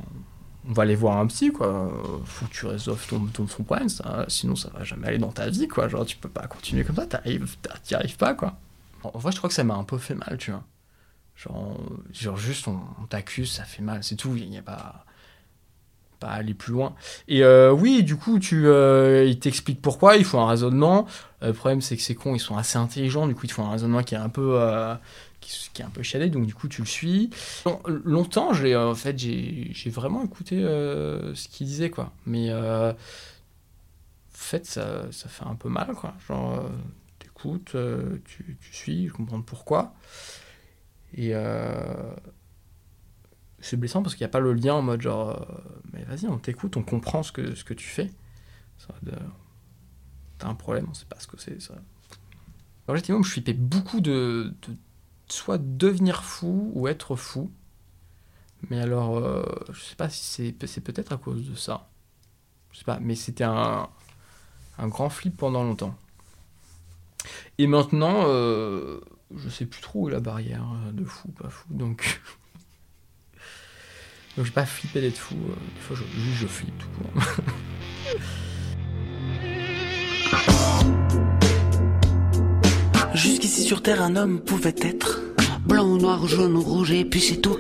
on 0.68 0.74
va 0.74 0.84
aller 0.84 0.96
voir 0.96 1.18
un 1.18 1.28
psy, 1.28 1.52
quoi. 1.52 1.92
Faut 2.26 2.46
que 2.48 2.52
tu 2.52 2.66
résolves 2.66 3.08
ton, 3.08 3.26
ton, 3.28 3.46
problème, 3.46 3.88
sinon 4.28 4.56
ça 4.56 4.70
va 4.74 4.84
jamais 4.84 5.08
aller 5.08 5.18
dans 5.18 5.32
ta 5.32 5.50
vie, 5.50 5.68
quoi. 5.68 5.88
Genre, 5.88 6.06
tu 6.06 6.18
peux 6.18 6.30
pas 6.30 6.48
continuer 6.48 6.84
comme 6.84 6.96
ça, 6.96 7.08
t'y 7.84 7.96
arrives 7.96 8.18
pas, 8.18 8.34
quoi. 8.34 8.58
En 9.04 9.20
vrai, 9.20 9.32
je 9.32 9.38
crois 9.38 9.50
que 9.50 9.54
ça 9.54 9.64
m'a 9.64 9.76
un 9.76 9.84
peu 9.84 9.98
fait 9.98 10.16
mal, 10.16 10.38
tu 10.38 10.52
vois. 10.52 10.64
Genre, 11.36 11.78
genre 12.14 12.38
juste, 12.38 12.68
on, 12.68 12.80
on 13.02 13.06
t'accuse, 13.06 13.52
ça 13.52 13.64
fait 13.64 13.84
mal, 13.84 14.04
c'est 14.04 14.16
tout, 14.16 14.36
il 14.36 14.50
n'y 14.50 14.58
a 14.58 14.62
pas 14.62 15.06
aller 16.30 16.54
plus 16.54 16.74
loin. 16.74 16.96
Et 17.28 17.44
euh, 17.44 17.72
oui, 17.72 18.04
du 18.04 18.16
coup, 18.16 18.40
tu, 18.40 18.68
euh, 18.68 19.26
ils 19.26 19.40
pourquoi, 19.82 20.18
ils 20.18 20.26
font 20.26 20.40
un 20.42 20.48
raisonnement. 20.48 21.08
Le 21.42 21.54
problème, 21.54 21.82
c'est 21.82 21.96
que 21.96 22.02
ces 22.02 22.16
cons, 22.16 22.36
ils 22.36 22.40
sont 22.40 22.58
assez 22.58 22.78
intelligents, 22.78 23.28
du 23.28 23.36
coup, 23.36 23.46
ils 23.46 23.52
font 23.52 23.66
un 23.66 23.72
raisonnement 23.72 24.04
qui 24.04 24.16
est 24.16 24.20
un 24.20 24.30
peu, 24.30 24.60
euh, 24.60 24.96
qui, 25.42 25.82
est 25.82 25.86
un 25.86 25.90
peu 25.90 26.02
chialé, 26.04 26.30
donc 26.30 26.46
du 26.46 26.54
coup, 26.54 26.68
tu 26.68 26.82
le 26.82 26.88
suis. 26.88 27.30
Long- 27.66 27.82
longtemps, 27.86 28.54
j'ai, 28.54 28.74
euh, 28.74 28.90
en 28.90 28.96
fait, 28.96 29.18
j'ai, 29.18 29.70
j'ai 29.72 29.90
vraiment 29.90 30.24
écouté 30.24 30.62
ce 30.62 31.48
qu'ils 31.48 31.68
disaient, 31.68 31.90
quoi. 31.90 32.12
Mais 32.26 32.54
en 32.54 32.94
fait, 34.32 34.66
ça, 34.66 35.12
ça 35.12 35.30
fait 35.30 35.46
un 35.46 35.56
peu 35.56 35.70
mal, 35.70 35.94
quoi. 35.96 36.14
Genre, 36.28 36.64
t'écoutes, 37.20 37.76
tu, 38.26 38.58
tu 38.60 38.74
suis, 38.74 39.08
je 39.08 39.14
comprends 39.14 39.42
pourquoi. 39.42 39.94
Et 41.18 41.34
c'est 43.66 43.78
blessant 43.78 44.04
parce 44.04 44.16
qu'il 44.16 44.24
n'y 44.24 44.30
a 44.30 44.32
pas 44.32 44.40
le 44.40 44.54
lien 44.54 44.76
en 44.76 44.82
mode 44.82 45.02
genre, 45.02 45.30
euh, 45.30 45.46
mais 45.94 46.04
vas-y, 46.04 46.28
on 46.28 46.38
t'écoute, 46.38 46.78
on 46.78 46.84
comprend 46.84 47.24
ce 47.24 47.32
que, 47.32 47.56
ce 47.56 47.64
que 47.64 47.74
tu 47.74 47.88
fais. 47.88 48.12
T'as 50.38 50.48
un 50.48 50.54
problème, 50.54 50.86
on 50.90 50.94
sait 50.94 51.06
pas 51.06 51.20
ce 51.20 51.28
que 51.28 51.40
c'est. 51.40 51.60
Ça. 51.60 51.74
Alors, 52.88 52.96
effectivement, 52.96 53.24
je 53.24 53.32
flippais 53.32 53.54
beaucoup 53.54 54.02
de, 54.02 54.54
de 54.68 54.76
soit 55.28 55.58
devenir 55.58 56.24
fou 56.24 56.72
ou 56.76 56.88
être 56.88 57.16
fou. 57.16 57.52
Mais 58.70 58.80
alors, 58.80 59.18
euh, 59.18 59.44
je 59.72 59.82
sais 59.82 59.96
pas 59.96 60.10
si 60.10 60.54
c'est, 60.58 60.82
peut-être 60.82 61.12
à 61.12 61.18
cause 61.18 61.50
de 61.50 61.56
ça. 61.56 61.90
Je 62.72 62.80
sais 62.80 62.86
pas, 62.86 63.00
mais 63.00 63.16
c'était 63.16 63.46
un, 63.46 63.90
un 64.78 64.88
grand 64.88 65.10
flip 65.10 65.38
pendant 65.38 65.64
longtemps. 65.64 65.96
Et 67.58 67.66
maintenant, 67.66 68.26
euh, 68.28 69.00
je 69.36 69.50
sais 69.50 69.66
plus 69.66 69.82
trop 69.82 70.02
où 70.02 70.10
est 70.10 70.12
la 70.12 70.20
barrière 70.20 70.66
de 70.94 71.04
fou, 71.04 71.30
pas 71.30 71.50
fou, 71.50 71.74
donc. 71.74 72.22
donc 74.38 74.46
j'ai 74.46 74.52
pas 74.52 74.66
flippé 74.66 75.02
d'être 75.02 75.18
fou, 75.18 75.36
euh, 75.36 75.54
des 75.76 75.82
fois 75.82 75.96
je, 75.96 76.04
je 76.42 76.48
flippe 76.48 76.78
tout 76.78 76.88
court. 76.90 77.24
Jusqu'ici 83.14 83.64
sur 83.64 83.82
Terre, 83.82 84.02
un 84.02 84.16
homme 84.18 84.42
pouvait 84.42 84.76
être 84.82 85.22
blanc, 85.66 85.96
noir, 85.96 86.28
jaune, 86.28 86.58
rouge 86.58 86.92
et 86.92 87.06
puis 87.06 87.22
c'est 87.22 87.38
tout. 87.38 87.58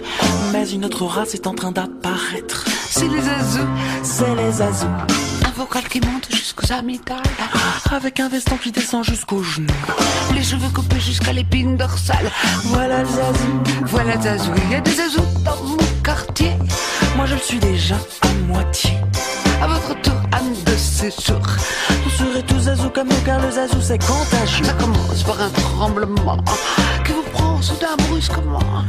Mais 0.51 0.70
une 0.70 0.86
autre 0.86 1.05
race 1.05 1.34
est 1.34 1.48
en 1.48 1.53
train 1.53 1.72
d'apparaître. 1.72 2.65
C'est 2.89 3.08
les 3.08 3.27
azous, 3.27 3.67
c'est 4.03 4.36
les 4.36 4.62
azous. 4.62 4.86
Un 5.46 5.51
vocal 5.51 5.84
qui 5.88 6.01
monte 6.01 6.27
jusqu'aux 6.29 6.72
amygdales. 6.74 7.24
Avec 7.91 8.20
un 8.20 8.29
veston 8.29 8.58
qui 8.58 8.72
descend 8.72 9.03
jusqu'aux 9.03 9.44
genoux. 9.44 9.67
Les 10.34 10.44
cheveux 10.44 10.70
coupés 10.70 11.00
jusqu'à 11.00 11.34
l'épine 11.34 11.77
dorsale. 11.77 12.29
Voilà 12.65 13.03
le 13.03 13.10
zazou, 13.10 13.63
voilà 13.86 14.15
le 14.15 14.22
zazou. 14.22 14.51
Il 14.65 14.72
y 14.72 14.75
a 14.75 14.82
des 14.82 15.00
azous 15.00 15.22
dans 15.44 15.63
mon 15.63 15.77
quartier. 16.05 16.51
Moi 17.15 17.25
je 17.25 17.33
le 17.33 17.41
suis 17.41 17.59
déjà 17.59 17.95
à 18.21 18.29
moitié. 18.47 18.91
À 19.62 19.67
votre 19.67 20.00
tour, 20.01 20.13
âme 20.31 20.53
de 20.65 20.75
séjour. 20.77 21.41
Vous 22.03 22.09
serez 22.12 22.43
tous 22.43 22.59
zazou 22.59 22.89
comme 22.91 23.09
nous, 23.09 23.24
car 23.25 23.41
le 23.43 23.50
zazou 23.50 23.81
c'est 23.81 23.97
contagieux. 23.97 24.65
Ça 24.65 24.74
commence 24.74 25.24
par 25.24 25.41
un 25.41 25.50
tremblement 25.50 26.38
qui 27.03 27.12
vous 27.12 27.24
prend 27.33 27.59
soudain 27.62 27.95
brusquement. 28.07 28.83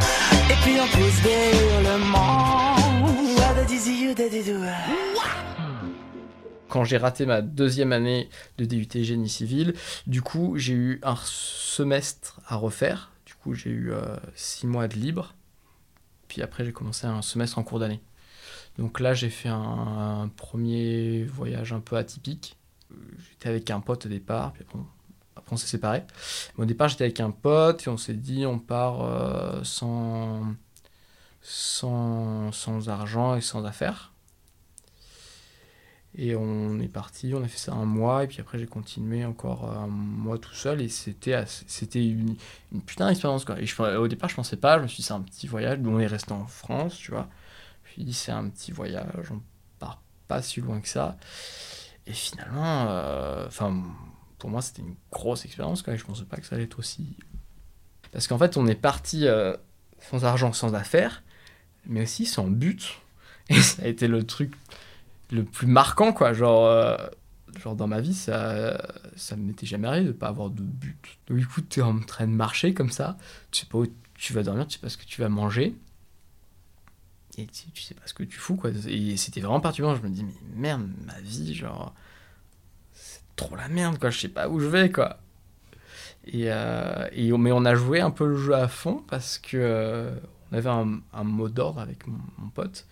Et 0.51 0.55
puis 0.63 0.77
on 0.79 0.87
pousse 0.97 1.23
des 1.23 1.57
hurlements. 1.59 2.77
Quand 6.69 6.85
j'ai 6.85 6.99
raté 6.99 7.25
ma 7.25 7.41
deuxième 7.41 7.93
année 7.93 8.29
de 8.59 8.67
DUT 8.67 8.89
génie 9.03 9.31
civil, 9.31 9.75
du 10.07 10.21
coup 10.21 10.55
j'ai 10.59 10.75
eu 10.75 11.01
un 11.03 11.17
semestre 11.25 12.41
à 12.47 12.57
refaire. 12.57 13.11
Du 13.25 13.35
coup 13.35 13.55
j'ai 13.55 13.71
eu 13.71 13.93
euh, 13.93 14.17
six 14.35 14.67
mois 14.67 14.89
de 14.89 14.97
libre. 14.97 15.35
Puis 16.37 16.43
après 16.43 16.67
j'ai 16.67 16.73
commencé 16.73 17.07
un 17.07 17.23
semestre 17.23 17.57
en 17.57 17.63
cours 17.63 17.79
d'année. 17.79 18.03
Donc 18.77 19.01
là 19.01 19.15
j'ai 19.15 19.31
fait 19.31 19.49
un, 19.49 20.31
premier 20.37 21.25
voyage 21.25 21.73
un 21.73 21.81
peu 21.81 21.97
atypique. 21.97 22.59
J'étais 23.31 23.49
avec 23.49 23.71
un 23.71 23.81
pote 23.81 24.05
au 24.05 24.11
départ, 24.11 24.53
puis 24.53 24.63
bon, 24.71 24.85
après 25.35 25.55
on 25.55 25.57
s'est 25.57 25.67
séparés. 25.67 26.03
Mais 26.59 26.65
au 26.65 26.67
départ, 26.67 26.89
j'étais 26.89 27.05
avec 27.05 27.21
un 27.21 27.31
pote 27.31 27.87
et 27.87 27.89
on 27.89 27.97
s'est 27.97 28.13
dit, 28.13 28.45
on 28.45 28.59
part 28.59 29.01
euh, 29.01 29.65
sans, 29.65 30.43
sans 31.41 32.89
argent 32.91 33.35
et 33.37 33.41
sans 33.41 33.65
affaires. 33.65 34.13
Et 36.19 36.35
on 36.35 36.81
est 36.81 36.89
parti, 36.89 37.35
on 37.35 37.43
a 37.43 37.49
fait 37.49 37.59
ça 37.59 37.75
un 37.75 37.85
mois, 37.85 38.25
et 38.25 38.27
puis 38.27 38.41
après 38.41 38.59
j'ai 38.59 38.67
continué 38.67 39.27
encore 39.27 39.71
un 39.71 39.87
mois 39.87 40.39
tout 40.39 40.55
seul, 40.55 40.81
et 40.81 40.89
c'était 40.89 41.45
c'était 41.47 42.07
une, 42.07 42.37
putain 42.87 43.09
d'expérience 43.09 43.45
quoi. 43.45 43.57
Et 43.61 43.97
au 43.97 44.09
départ 44.09 44.31
je 44.31 44.35
pensais 44.35 44.57
pas, 44.57 44.79
je 44.79 44.85
me 44.85 44.89
suis 44.89 44.99
dit 44.99 45.03
c'est 45.03 45.13
un 45.13 45.21
petit 45.21 45.47
voyage, 45.47 45.79
on 45.85 46.01
est 46.01 46.07
resté 46.07 46.33
en 46.33 46.47
France, 46.47 46.97
tu 46.97 47.11
vois. 47.11 47.29
Je 47.85 47.89
me 47.89 47.93
suis 47.93 48.05
dit 48.05 48.15
c'est 48.15 48.33
un 48.33 48.49
petit 48.49 48.73
voyage, 48.73 49.31
on 49.31 49.43
part 49.79 50.01
pas 50.27 50.41
si 50.41 50.63
loin 50.63 50.81
que 50.81 50.89
ça. 50.89 51.19
Et 52.07 52.13
finalement, 52.13 52.87
euh, 52.89 53.47
enfin 53.47 53.83
pour 54.39 54.49
moi 54.49 54.63
c'était 54.63 54.83
une 54.83 54.95
grosse 55.13 55.45
expérience 55.45 55.83
quoi, 55.83 55.93
et 55.93 55.99
je 55.99 56.05
pensais 56.05 56.25
pas 56.25 56.39
que 56.39 56.47
ça 56.47 56.55
allait 56.55 56.65
être 56.65 56.79
aussi... 56.79 57.17
Parce 58.13 58.27
qu'en 58.27 58.39
fait 58.39 58.57
on 58.57 58.67
est 58.67 58.75
parti 58.75 59.27
euh, 59.27 59.55
sans 60.01 60.25
argent, 60.25 60.55
sans 60.55 60.75
affaires, 60.75 61.23
mais 61.85 62.03
aussi 62.05 62.25
sans 62.25 62.47
but. 62.47 63.01
Et 63.49 63.61
ça 63.61 63.83
a 63.83 63.87
été 63.87 64.09
le 64.09 64.25
truc 64.25 64.55
le 65.31 65.45
plus 65.45 65.67
marquant, 65.67 66.13
quoi. 66.13 66.33
Genre, 66.33 66.67
euh, 66.67 66.97
genre 67.59 67.77
dans 67.77 67.87
ma 67.87 68.01
vie, 68.01 68.15
ça, 68.15 68.79
ça 69.17 69.37
m'était 69.37 69.67
jamais 69.67 69.89
arrivé 69.89 70.07
de 70.07 70.13
pas 70.13 70.29
avoir 70.29 70.51
de 70.51 70.63
but. 70.63 71.19
Donc, 71.27 71.39
du 71.39 71.47
coup, 71.47 71.61
tu 71.63 71.81
es 71.81 71.83
en 71.83 71.99
train 72.01 72.27
de 72.27 72.33
marcher 72.33 72.75
comme 72.75 72.91
ça, 72.91 73.17
tu 73.51 73.61
sais 73.61 73.67
pas 73.67 73.79
où 73.79 73.87
tu 74.15 74.33
vas 74.33 74.43
dormir, 74.43 74.67
tu 74.67 74.75
sais 74.75 74.81
pas 74.81 74.89
ce 74.89 74.97
que 74.97 75.05
tu 75.05 75.21
vas 75.21 75.29
manger. 75.29 75.75
Et 77.39 77.47
tu, 77.47 77.71
tu 77.73 77.83
sais 77.83 77.95
pas 77.95 78.07
ce 78.07 78.15
que 78.15 78.23
tu 78.23 78.39
fous, 78.39 78.57
quoi. 78.57 78.71
Et 78.87 79.17
c'était 79.17 79.41
vraiment 79.41 79.61
particulier. 79.61 79.95
Je 80.01 80.09
me 80.09 80.13
dis, 80.13 80.25
mais 80.25 80.33
merde, 80.55 80.89
ma 81.05 81.21
vie, 81.21 81.55
genre, 81.55 81.95
c'est 82.93 83.21
trop 83.37 83.57
la 83.57 83.69
merde, 83.69 83.99
quoi. 83.99 84.11
Je 84.11 84.19
sais 84.19 84.29
pas 84.29 84.49
où 84.49 84.59
je 84.59 84.67
vais, 84.67 84.91
quoi. 84.91 85.19
Et, 86.27 86.47
euh, 86.47 87.09
mais 87.39 87.53
on 87.53 87.65
a 87.65 87.75
joué 87.75 88.01
un 88.01 88.11
peu 88.11 88.27
le 88.27 88.37
jeu 88.37 88.55
à 88.55 88.69
fond 88.69 89.05
parce 89.09 89.39
que 89.39 89.57
euh, 89.57 90.17
on 90.51 90.57
avait 90.57 90.71
un, 90.71 91.25
mot 91.25 91.49
d'ordre 91.49 91.81
avec 91.81 92.07
mon 92.09 92.49
pote 92.53 92.87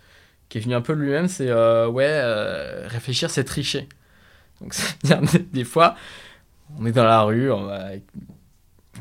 qui 0.54 0.58
est 0.58 0.60
venu 0.60 0.76
un 0.76 0.82
peu 0.82 0.92
lui-même, 0.92 1.26
c'est 1.26 1.50
euh, 1.50 1.88
ouais, 1.88 2.06
euh, 2.06 2.86
réfléchir, 2.86 3.28
c'est 3.28 3.42
tricher. 3.42 3.88
Donc, 4.60 4.72
c'est-à-dire, 4.74 5.40
des, 5.50 5.64
fois, 5.64 5.96
on 6.78 6.86
est 6.86 6.92
dans 6.92 7.02
la 7.02 7.22
rue, 7.22 7.50
on, 7.50 7.68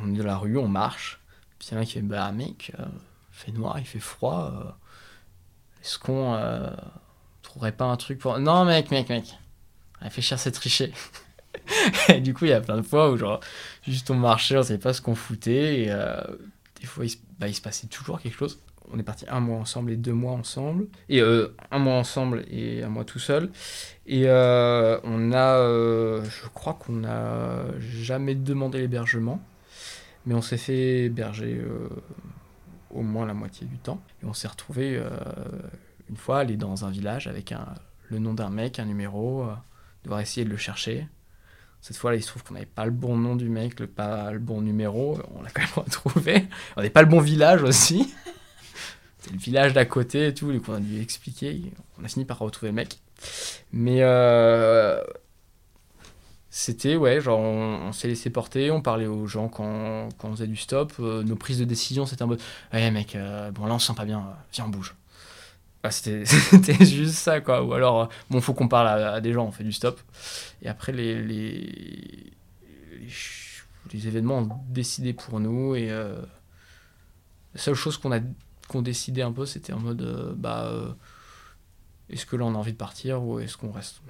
on 0.01 0.15
est 0.15 0.17
dans 0.17 0.25
la 0.25 0.37
rue, 0.37 0.57
on 0.57 0.67
marche, 0.67 1.21
puis 1.59 1.67
il 1.69 1.75
y 1.75 1.77
en 1.77 1.81
a 1.81 1.85
qui 1.85 1.93
fait 1.93 2.01
Bah, 2.01 2.31
mec, 2.31 2.71
euh, 2.79 2.85
fait 3.31 3.51
noir, 3.51 3.77
il 3.77 3.85
fait 3.85 3.99
froid, 3.99 4.51
euh, 4.51 4.71
est-ce 5.83 5.99
qu'on 5.99 6.35
trouverait 7.43 7.73
pas 7.73 7.85
un 7.85 7.97
truc 7.97 8.17
pour. 8.17 8.39
Non, 8.39 8.65
mec, 8.65 8.89
mec, 8.89 9.09
mec, 9.09 9.35
réfléchir, 10.01 10.39
c'est 10.39 10.53
tricher. 10.53 10.91
et 12.09 12.19
du 12.19 12.33
coup, 12.33 12.45
il 12.45 12.49
y 12.49 12.53
a 12.53 12.61
plein 12.61 12.77
de 12.77 12.81
fois 12.81 13.11
où, 13.11 13.17
genre, 13.17 13.41
juste 13.87 14.09
on 14.09 14.15
marchait, 14.15 14.57
on 14.57 14.63
savait 14.63 14.79
pas 14.79 14.93
ce 14.93 15.01
qu'on 15.01 15.13
foutait, 15.13 15.81
et 15.81 15.95
des 16.81 16.87
fois, 16.87 17.05
il 17.05 17.11
bah, 17.37 17.47
il 17.47 17.53
se 17.53 17.61
passait 17.61 17.85
toujours 17.85 18.19
quelque 18.19 18.39
chose 18.39 18.57
on 18.91 18.99
est 18.99 19.03
parti 19.03 19.25
un 19.29 19.39
mois 19.39 19.57
ensemble 19.57 19.91
et 19.91 19.97
deux 19.97 20.13
mois 20.13 20.33
ensemble. 20.33 20.87
Et 21.09 21.21
euh, 21.21 21.49
un 21.71 21.79
mois 21.79 21.95
ensemble 21.95 22.45
et 22.49 22.83
un 22.83 22.89
mois 22.89 23.05
tout 23.05 23.19
seul. 23.19 23.49
Et 24.05 24.23
euh, 24.27 24.99
on 25.03 25.31
a, 25.31 25.57
euh, 25.57 26.23
je 26.23 26.47
crois 26.49 26.73
qu'on 26.73 26.93
n'a 26.93 27.63
jamais 27.79 28.35
demandé 28.35 28.79
l'hébergement, 28.79 29.41
mais 30.25 30.33
on 30.33 30.41
s'est 30.41 30.57
fait 30.57 31.05
héberger 31.05 31.61
au 32.91 33.01
moins 33.01 33.25
la 33.25 33.33
moitié 33.33 33.65
du 33.67 33.77
temps. 33.77 34.01
Et 34.21 34.25
on 34.25 34.33
s'est 34.33 34.47
retrouvé 34.47 35.01
une 36.09 36.17
fois 36.17 36.39
aller 36.39 36.57
dans 36.57 36.85
un 36.85 36.91
village 36.91 37.27
avec 37.27 37.51
un, 37.51 37.65
le 38.09 38.19
nom 38.19 38.33
d'un 38.33 38.49
mec, 38.49 38.79
un 38.79 38.85
numéro, 38.85 39.45
devoir 40.03 40.19
essayer 40.19 40.45
de 40.45 40.51
le 40.51 40.57
chercher. 40.57 41.07
Cette 41.81 41.97
fois-là, 41.97 42.15
il 42.15 42.21
se 42.21 42.29
trouve 42.29 42.43
qu'on 42.43 42.53
n'avait 42.53 42.65
pas 42.65 42.85
le 42.85 42.91
bon 42.91 43.17
nom 43.17 43.35
du 43.35 43.49
mec, 43.49 43.77
le, 43.81 43.87
pas 43.87 44.31
le 44.31 44.39
bon 44.39 44.61
numéro. 44.61 45.19
On 45.35 45.41
l'a 45.41 45.49
quand 45.49 45.63
même 45.63 45.71
retrouvé. 45.75 46.47
On 46.77 46.79
n'avait 46.79 46.89
pas 46.89 47.01
le 47.01 47.09
bon 47.09 47.19
village 47.19 47.61
aussi. 47.61 48.13
C'était 49.23 49.35
le 49.35 49.41
village 49.41 49.73
d'à 49.73 49.85
côté 49.85 50.27
et 50.27 50.33
tout, 50.33 50.51
et 50.51 50.59
qu'on 50.59 50.73
a 50.73 50.79
dû 50.79 51.01
expliquer. 51.01 51.61
On 51.99 52.03
a 52.03 52.07
fini 52.09 52.25
par 52.25 52.39
retrouver 52.39 52.71
le 52.71 52.75
mec. 52.75 52.99
Mais 53.71 53.99
euh, 54.01 55.01
c'était, 56.49 56.97
ouais, 56.97 57.21
genre, 57.21 57.39
on, 57.39 57.93
s'est 57.93 58.09
laissé 58.09 58.29
porter, 58.29 58.69
on 58.69 58.81
parlait 58.81 59.07
aux 59.07 59.25
gens 59.25 59.47
quand, 59.47 60.09
on 60.23 60.31
faisait 60.31 60.47
du 60.47 60.57
stop. 60.57 60.91
Euh, 60.99 61.23
nos 61.23 61.37
prises 61.37 61.59
de 61.59 61.63
décision, 61.63 62.05
c'était 62.05 62.23
un 62.23 62.27
mode 62.27 62.41
Ouais, 62.73 62.91
mec, 62.91 63.15
euh, 63.15 63.51
bon, 63.51 63.65
là, 63.65 63.75
on 63.75 63.79
se 63.79 63.87
sent 63.87 63.93
pas 63.95 64.05
bien, 64.05 64.25
viens, 64.51 64.65
on 64.65 64.69
bouge. 64.69 64.95
C'était 65.89 66.23
juste 66.85 67.15
ça, 67.15 67.41
quoi. 67.41 67.61
Ou 67.61 67.73
alors, 67.73 68.07
bon, 68.29 68.39
faut 68.39 68.53
qu'on 68.53 68.69
parle 68.69 68.87
à, 68.87 69.19
des 69.19 69.33
gens, 69.33 69.45
on 69.45 69.51
fait 69.51 69.65
du 69.65 69.73
stop. 69.73 69.99
Et 70.61 70.69
après, 70.69 70.93
les, 70.93 71.21
les, 71.21 71.59
les, 73.01 73.07
les 73.93 74.07
événements 74.07 74.39
ont 74.39 74.49
décidé 74.69 75.11
pour 75.11 75.41
nous, 75.41 75.75
et 75.75 75.89
la 75.89 76.21
seule 77.55 77.75
chose 77.75 77.97
qu'on 77.97 78.13
a 78.13 78.19
qu'on 78.73 78.81
décidait 78.81 79.21
un 79.21 79.31
peu, 79.31 79.45
c'était 79.45 79.73
en 79.73 79.79
mode 79.79 80.01
euh, 80.01 80.33
bah 80.35 80.65
euh, 80.65 80.91
est-ce 82.09 82.25
que 82.25 82.35
là 82.35 82.45
on 82.45 82.55
a 82.55 82.57
envie 82.57 82.73
de 82.73 82.77
partir 82.77 83.23
ou 83.23 83.39
est-ce 83.39 83.55
qu'on 83.55 83.71
reste 83.71 84.01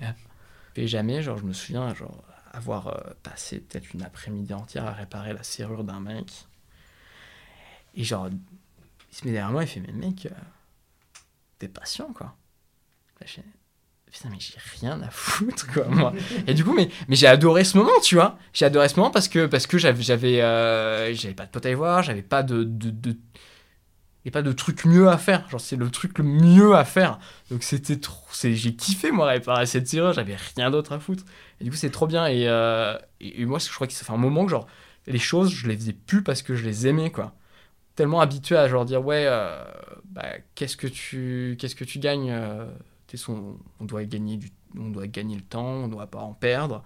Et 0.76 0.86
jamais, 0.86 1.22
genre 1.22 1.36
je 1.36 1.44
me 1.44 1.52
souviens 1.52 1.94
genre 1.94 2.24
avoir 2.52 2.88
euh, 2.88 3.12
passé 3.22 3.60
peut-être 3.60 3.92
une 3.92 4.02
après-midi 4.02 4.54
entière 4.54 4.86
à 4.86 4.92
réparer 4.92 5.32
la 5.34 5.42
serrure 5.42 5.84
d'un 5.84 6.00
mec. 6.00 6.46
Et 7.94 8.04
genre 8.04 8.28
il 8.30 9.16
se 9.16 9.26
met 9.26 9.32
derrière 9.32 9.50
moi 9.52 9.64
et 9.64 9.66
fait 9.66 9.80
mais 9.80 9.92
mec 9.92 10.28
t'es 11.58 11.68
patient 11.68 12.12
quoi. 12.12 12.34
Là, 13.20 13.26
Putain, 14.12 14.28
mais 14.28 14.36
j'ai 14.38 14.58
rien 14.78 15.00
à 15.00 15.08
foutre, 15.08 15.66
quoi, 15.72 15.86
moi. 15.86 16.12
Et 16.46 16.52
du 16.52 16.64
coup, 16.64 16.74
mais, 16.74 16.90
mais 17.08 17.16
j'ai 17.16 17.26
adoré 17.26 17.64
ce 17.64 17.78
moment, 17.78 17.98
tu 18.02 18.14
vois. 18.16 18.36
J'ai 18.52 18.66
adoré 18.66 18.86
ce 18.90 18.96
moment 18.96 19.10
parce 19.10 19.26
que, 19.26 19.46
parce 19.46 19.66
que 19.66 19.78
j'avais, 19.78 20.02
j'avais, 20.02 20.42
euh, 20.42 21.14
j'avais 21.14 21.32
pas 21.32 21.46
de 21.46 21.50
pote 21.50 21.64
à 21.64 21.70
y 21.70 21.74
voir, 21.74 22.02
j'avais 22.02 22.20
pas 22.20 22.42
de, 22.42 22.62
de, 22.62 22.90
de, 22.90 23.16
et 24.24 24.30
pas 24.30 24.42
de 24.42 24.52
truc 24.52 24.84
mieux 24.84 25.08
à 25.08 25.18
faire. 25.18 25.48
Genre, 25.50 25.60
c'est 25.60 25.76
le 25.76 25.90
truc 25.90 26.18
le 26.18 26.24
mieux 26.24 26.74
à 26.76 26.84
faire. 26.84 27.18
Donc, 27.50 27.62
c'était 27.62 27.98
trop. 27.98 28.26
J'ai 28.42 28.74
kiffé, 28.76 29.10
moi, 29.10 29.26
réparer 29.26 29.66
cette 29.66 29.88
serrure. 29.88 30.12
J'avais 30.12 30.36
rien 30.56 30.70
d'autre 30.70 30.92
à 30.92 31.00
foutre. 31.00 31.24
Et 31.60 31.64
du 31.64 31.70
coup, 31.70 31.76
c'est 31.76 31.90
trop 31.90 32.06
bien. 32.06 32.26
Et, 32.26 32.48
euh, 32.48 32.96
et, 33.20 33.42
et 33.42 33.46
moi, 33.46 33.58
je 33.58 33.70
crois 33.72 33.86
que 33.86 33.92
ça 33.92 34.04
fait 34.04 34.12
un 34.12 34.16
moment 34.16 34.44
que, 34.44 34.50
genre, 34.50 34.66
les 35.06 35.18
choses, 35.18 35.50
je 35.52 35.66
les 35.68 35.76
faisais 35.76 35.92
plus 35.92 36.22
parce 36.22 36.42
que 36.42 36.54
je 36.54 36.64
les 36.64 36.86
aimais, 36.86 37.10
quoi. 37.10 37.34
Tellement 37.96 38.20
habitué 38.20 38.56
à, 38.56 38.68
genre, 38.68 38.84
dire, 38.86 39.04
ouais, 39.04 39.24
euh, 39.26 39.64
bah, 40.06 40.26
qu'est-ce 40.54 40.76
que 40.76 40.86
tu, 40.86 41.56
qu'est-ce 41.60 41.76
que 41.76 41.84
tu 41.84 41.98
gagnes 41.98 42.30
euh, 42.30 42.66
t'es 43.06 43.16
son- 43.18 43.58
on 43.80 43.84
doit 43.84 44.04
gagner 44.04 44.36
du, 44.38 44.50
on 44.78 44.90
doit 44.90 45.06
gagner 45.08 45.36
le 45.36 45.42
temps, 45.42 45.64
on 45.66 45.88
doit 45.88 46.06
pas 46.06 46.20
en 46.20 46.32
perdre. 46.34 46.84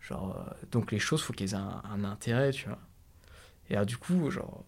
Genre, 0.00 0.44
donc 0.72 0.92
les 0.92 0.98
choses, 0.98 1.22
faut 1.22 1.32
qu'elles 1.32 1.52
aient 1.52 1.56
un, 1.56 1.82
un 1.92 2.04
intérêt, 2.04 2.52
tu 2.52 2.68
vois. 2.68 2.78
Et 3.70 3.74
alors, 3.74 3.86
du 3.86 3.96
coup, 3.96 4.30
genre, 4.30 4.64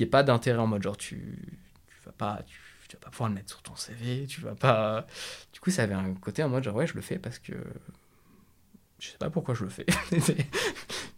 n'y 0.00 0.08
ait 0.08 0.10
pas 0.10 0.22
d'intérêt 0.22 0.58
en 0.58 0.66
mode 0.66 0.82
genre 0.82 0.96
tu, 0.96 1.38
tu 1.86 2.06
vas 2.06 2.12
pas 2.12 2.42
tu, 2.46 2.58
vas 2.94 3.00
pas 3.00 3.10
pouvoir 3.10 3.28
le 3.28 3.34
mettre 3.34 3.50
sur 3.50 3.62
ton 3.62 3.76
CV 3.76 4.26
tu 4.26 4.40
vas 4.40 4.54
pas 4.54 5.06
du 5.52 5.60
coup 5.60 5.70
ça 5.70 5.82
avait 5.82 5.94
un 5.94 6.14
côté 6.14 6.42
en 6.42 6.48
mode 6.48 6.64
genre 6.64 6.76
ouais 6.76 6.86
je 6.86 6.94
le 6.94 7.00
fais 7.00 7.18
parce 7.18 7.38
que 7.38 7.54
je 9.04 9.10
sais 9.10 9.18
pas 9.18 9.30
pourquoi 9.30 9.54
je 9.54 9.64
le 9.64 9.70
fais. 9.70 9.86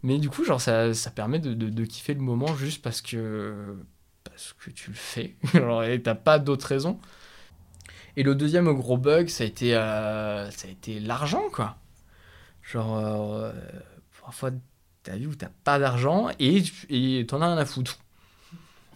Mais 0.03 0.17
du 0.17 0.29
coup 0.29 0.43
genre 0.43 0.59
ça, 0.59 0.93
ça 0.93 1.09
permet 1.09 1.39
de, 1.39 1.53
de, 1.53 1.85
kiffer 1.85 2.13
le 2.13 2.19
moment 2.19 2.55
juste 2.55 2.81
parce 2.81 3.01
que 3.01 3.77
parce 4.23 4.53
que 4.53 4.71
tu 4.71 4.89
le 4.89 4.95
fais. 4.95 5.35
Genre, 5.53 5.83
et 5.83 6.01
t'as 6.01 6.15
pas 6.15 6.37
d'autre 6.37 6.67
raison. 6.67 6.99
Et 8.15 8.23
le 8.23 8.35
deuxième 8.35 8.71
gros 8.73 8.97
bug 8.97 9.29
ça 9.29 9.43
a 9.43 9.47
été 9.47 9.75
euh, 9.75 10.49
ça 10.51 10.67
a 10.67 10.71
été 10.71 10.99
l'argent 10.99 11.43
quoi. 11.51 11.77
Genre 12.61 12.97
euh, 12.97 13.51
parfois 14.21 14.51
ta 15.03 15.15
vie 15.15 15.27
où 15.27 15.35
t'as 15.35 15.51
pas 15.63 15.79
d'argent 15.79 16.29
et 16.39 16.63
et 16.89 17.25
t'en 17.25 17.41
as 17.41 17.47
rien 17.47 17.57
à 17.57 17.65
foutre 17.65 17.99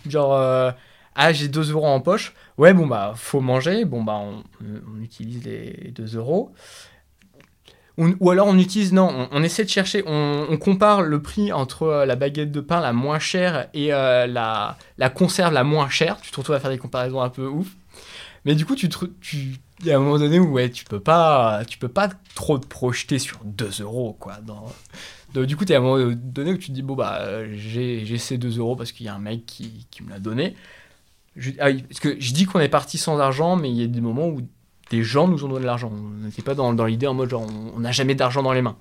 Genre, 0.07 0.33
euh, 0.33 0.71
ah, 1.15 1.33
j'ai 1.33 1.47
2 1.47 1.71
euros 1.71 1.87
en 1.87 1.99
poche. 1.99 2.33
Ouais, 2.57 2.73
bon, 2.73 2.87
bah, 2.87 3.13
faut 3.15 3.41
manger. 3.41 3.85
Bon, 3.85 4.03
bah, 4.03 4.19
on, 4.19 4.43
utilise 5.01 5.43
les 5.43 5.91
2 5.91 6.17
euros. 6.17 6.53
Ou 7.97 8.31
alors, 8.31 8.47
on 8.47 8.57
utilise, 8.57 8.93
non, 8.93 9.27
on, 9.31 9.43
essaie 9.43 9.63
de 9.63 9.69
chercher, 9.69 10.03
on, 10.07 10.57
compare 10.57 11.03
le 11.03 11.21
prix 11.21 11.51
entre 11.51 11.83
euh, 11.83 12.05
la 12.05 12.15
baguette 12.15 12.51
de 12.51 12.61
pain 12.61 12.79
la 12.79 12.93
moins 12.93 13.19
chère 13.19 13.67
et 13.75 13.93
euh, 13.93 14.25
la, 14.25 14.77
la 14.97 15.09
conserve 15.09 15.53
la 15.53 15.63
moins 15.63 15.89
chère. 15.89 16.19
Tu 16.21 16.31
te 16.31 16.37
retrouves 16.37 16.55
à 16.55 16.59
faire 16.59 16.71
des 16.71 16.79
comparaisons 16.79 17.21
un 17.21 17.29
peu 17.29 17.45
ouf. 17.45 17.67
Mais 18.45 18.55
du 18.55 18.65
coup, 18.65 18.75
tu, 18.75 18.89
il 19.81 19.85
y 19.85 19.91
a 19.91 19.97
un 19.97 19.99
moment 19.99 20.17
donné 20.17 20.39
où 20.39 20.51
ouais, 20.51 20.69
tu 20.69 20.85
peux 20.85 20.99
pas, 20.99 21.61
tu 21.67 21.77
peux 21.77 21.89
pas 21.89 22.09
trop 22.33 22.57
te 22.57 22.65
projeter 22.65 23.19
sur 23.19 23.39
2 23.43 23.81
euros, 23.81 24.15
quoi. 24.19 24.37
Dans... 24.41 24.65
Du 25.33 25.55
coup, 25.55 25.65
tu 25.65 25.73
à 25.73 25.77
un 25.77 25.81
moment 25.81 26.13
donné 26.15 26.51
où 26.51 26.57
tu 26.57 26.67
te 26.67 26.71
dis, 26.73 26.81
bon, 26.81 26.95
bah, 26.95 27.45
j'ai 27.55 28.17
ces 28.17 28.37
2 28.37 28.57
euros 28.59 28.75
parce 28.75 28.91
qu'il 28.91 29.05
y 29.05 29.09
a 29.09 29.15
un 29.15 29.19
mec 29.19 29.45
qui, 29.45 29.87
qui 29.89 30.03
me 30.03 30.09
l'a 30.09 30.19
donné. 30.19 30.55
Ah 31.59 31.69
parce 31.87 32.01
que 32.01 32.19
je 32.19 32.33
dis 32.33 32.45
qu'on 32.45 32.59
est 32.59 32.67
parti 32.69 32.97
sans 32.97 33.17
argent, 33.19 33.55
mais 33.55 33.69
il 33.69 33.77
y 33.77 33.83
a 33.83 33.87
des 33.87 34.01
moments 34.01 34.27
où 34.27 34.41
des 34.89 35.03
gens 35.03 35.27
nous 35.29 35.45
ont 35.45 35.47
donné 35.47 35.61
de 35.61 35.65
l'argent. 35.65 35.91
On 35.93 36.25
n'était 36.25 36.41
pas 36.41 36.55
dans, 36.55 36.73
dans 36.73 36.85
l'idée 36.85 37.07
en 37.07 37.13
mode 37.13 37.29
genre, 37.29 37.47
on 37.75 37.79
n'a 37.79 37.91
jamais 37.91 38.15
d'argent 38.15 38.43
dans 38.43 38.51
les 38.51 38.61
mains. 38.61 38.75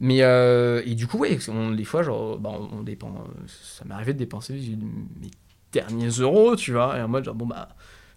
Mais, 0.00 0.22
euh, 0.22 0.82
et 0.84 0.94
du 0.94 1.06
coup, 1.06 1.18
ouais, 1.18 1.38
des 1.76 1.84
fois, 1.84 2.02
genre, 2.02 2.38
bah, 2.38 2.50
on, 2.52 2.80
on 2.80 3.14
ça 3.46 3.84
m'est 3.84 3.94
arrivé 3.94 4.12
de 4.12 4.18
dépenser 4.18 4.54
mes 4.54 5.30
derniers 5.72 6.08
euros, 6.08 6.56
tu 6.56 6.72
vois, 6.72 6.98
et 6.98 7.02
en 7.02 7.08
mode 7.08 7.24
genre, 7.24 7.34
bon, 7.34 7.46
bah, 7.46 7.68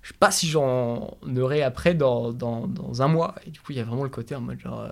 je 0.02 0.10
sais 0.10 0.18
pas 0.20 0.32
si 0.32 0.48
j'en 0.48 1.18
aurai 1.38 1.62
après 1.62 1.94
dans, 1.94 2.32
dans, 2.34 2.68
dans 2.68 3.02
un 3.02 3.08
mois. 3.08 3.36
Et 3.46 3.52
du 3.52 3.60
coup, 3.62 3.74
il 3.74 3.78
y 3.78 3.82
a 3.82 3.84
vraiment 3.84 4.04
le 4.04 4.10
côté 4.10 4.36
en 4.36 4.42
mode 4.42 4.60
genre, 4.60 4.82
euh, 4.82 4.92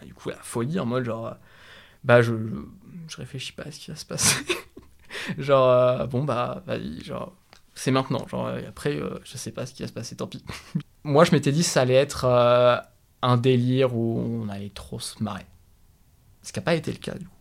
ah, 0.00 0.04
du 0.04 0.14
coup, 0.14 0.28
la 0.28 0.36
folie, 0.36 0.78
en 0.80 0.86
mode 0.86 1.04
genre, 1.04 1.26
euh, 1.26 1.34
bah 2.04 2.22
je, 2.22 2.34
je 3.08 3.16
réfléchis 3.16 3.52
pas 3.52 3.64
à 3.64 3.70
ce 3.70 3.80
qui 3.80 3.90
va 3.90 3.96
se 3.96 4.04
passer. 4.04 4.36
genre, 5.38 5.68
euh, 5.68 6.06
bon, 6.06 6.24
bah, 6.24 6.62
vas-y, 6.66 7.02
genre, 7.02 7.32
c'est 7.74 7.90
maintenant. 7.90 8.26
Genre, 8.28 8.48
après, 8.68 8.96
euh, 8.96 9.18
je 9.24 9.36
sais 9.36 9.50
pas 9.50 9.66
ce 9.66 9.74
qui 9.74 9.82
va 9.82 9.88
se 9.88 9.92
passer, 9.92 10.16
tant 10.16 10.26
pis. 10.26 10.44
Moi, 11.04 11.24
je 11.24 11.32
m'étais 11.32 11.52
dit 11.52 11.62
ça 11.62 11.82
allait 11.82 11.94
être 11.94 12.24
euh, 12.24 12.76
un 13.22 13.36
délire 13.36 13.96
où 13.96 14.42
on 14.44 14.48
allait 14.48 14.70
trop 14.70 15.00
se 15.00 15.22
marrer. 15.22 15.46
Ce 16.42 16.52
qui 16.52 16.58
n'a 16.58 16.64
pas 16.64 16.74
été 16.74 16.90
le 16.92 16.98
cas, 16.98 17.14
du 17.14 17.26
coup. 17.26 17.34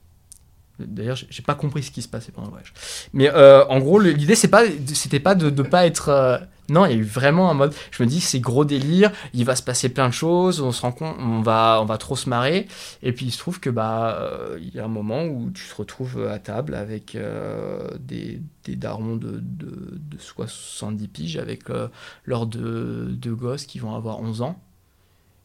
D'ailleurs, 0.80 1.18
j'ai 1.18 1.44
pas 1.44 1.56
compris 1.56 1.84
ce 1.84 1.92
qui 1.92 2.02
se 2.02 2.08
passait 2.08 2.32
pendant 2.32 2.48
le 2.48 2.52
voyage. 2.52 2.74
Mais 3.12 3.30
en 3.30 3.80
gros, 3.80 4.00
l'idée, 4.00 4.36
c'est 4.36 4.48
pas, 4.48 4.64
c'était 4.94 5.20
pas 5.20 5.36
de 5.36 5.50
ne 5.50 5.62
pas 5.62 5.86
être. 5.86 6.48
Non, 6.70 6.86
il 6.86 6.92
y 6.92 6.94
a 6.96 6.98
eu 6.98 7.04
vraiment 7.04 7.50
un 7.50 7.54
mode. 7.54 7.74
Je 7.92 8.04
me 8.04 8.08
dis, 8.08 8.22
c'est 8.22 8.40
gros 8.40 8.66
délire, 8.66 9.12
il 9.34 9.46
va 9.46 9.56
se 9.56 9.64
passer 9.64 9.90
plein 9.90 10.08
de 10.10 10.14
choses, 10.14 10.62
on 10.62 10.72
se 10.72 10.82
rend 10.82 10.92
compte, 10.92 11.16
on 11.20 11.42
va, 11.42 11.80
on 11.82 11.86
va 11.86 11.98
trop 11.98 12.16
se 12.16 12.30
marrer. 12.30 12.68
Et 13.04 13.12
puis 13.14 13.26
il 13.28 13.32
se 13.32 13.38
trouve 13.40 13.60
que 13.60 13.70
bah, 13.70 14.18
euh, 14.22 14.58
il 14.62 14.74
y 14.74 14.80
a 14.80 14.86
un 14.86 14.90
moment 14.90 15.24
où 15.26 15.50
tu 15.52 15.68
te 15.68 15.76
retrouves 15.76 16.28
à 16.28 16.40
table 16.40 16.76
avec 16.76 17.16
euh, 17.16 17.88
des, 18.00 18.42
des 18.66 18.76
darons 18.76 19.16
de, 19.16 19.40
de, 19.42 19.98
de 20.00 20.18
70 20.18 21.08
piges, 21.08 21.38
avec 21.38 21.70
euh, 21.70 21.88
leurs 22.26 22.46
deux, 22.48 23.18
gosses 23.36 23.66
qui 23.66 23.80
vont 23.80 23.96
avoir 23.96 24.20
11 24.22 24.42
ans. 24.42 24.60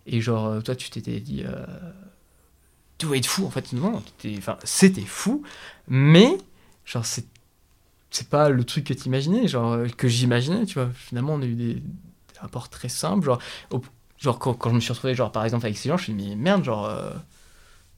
Et 0.06 0.20
genre, 0.20 0.46
euh, 0.46 0.60
toi, 0.60 0.76
tu 0.76 0.90
t'étais 0.90 1.20
dit. 1.20 1.44
euh, 1.46 1.64
tu 2.98 3.06
dois 3.06 3.16
être 3.16 3.26
fou 3.26 3.44
en 3.46 3.50
fait 3.50 3.72
non 3.72 4.02
c'était 4.64 5.00
fou 5.02 5.42
mais 5.88 6.38
genre 6.84 7.04
c'est 7.04 7.26
c'est 8.14 8.28
pas 8.28 8.48
le 8.48 8.64
truc 8.64 8.84
que 8.84 8.94
t'imaginais 8.94 9.48
genre 9.48 9.72
euh, 9.72 9.88
que 9.88 10.08
j'imaginais 10.08 10.66
tu 10.66 10.74
vois 10.74 10.88
finalement 10.94 11.34
on 11.34 11.42
a 11.42 11.46
eu 11.46 11.54
des, 11.54 11.82
rapports 12.40 12.68
très 12.68 12.88
simples 12.88 13.24
genre 13.24 13.38
genre 14.18 14.38
quand, 14.38 14.54
quand 14.54 14.70
je 14.70 14.74
me 14.74 14.80
suis 14.80 14.92
retrouvé 14.92 15.14
genre 15.14 15.32
par 15.32 15.44
exemple 15.44 15.66
avec 15.66 15.78
ces 15.78 15.88
gens 15.88 15.96
je 15.96 16.12
me 16.12 16.18
suis 16.18 16.24
dit 16.24 16.30
mais 16.30 16.36
merde 16.36 16.64
genre 16.64 16.86
euh, 16.86 17.10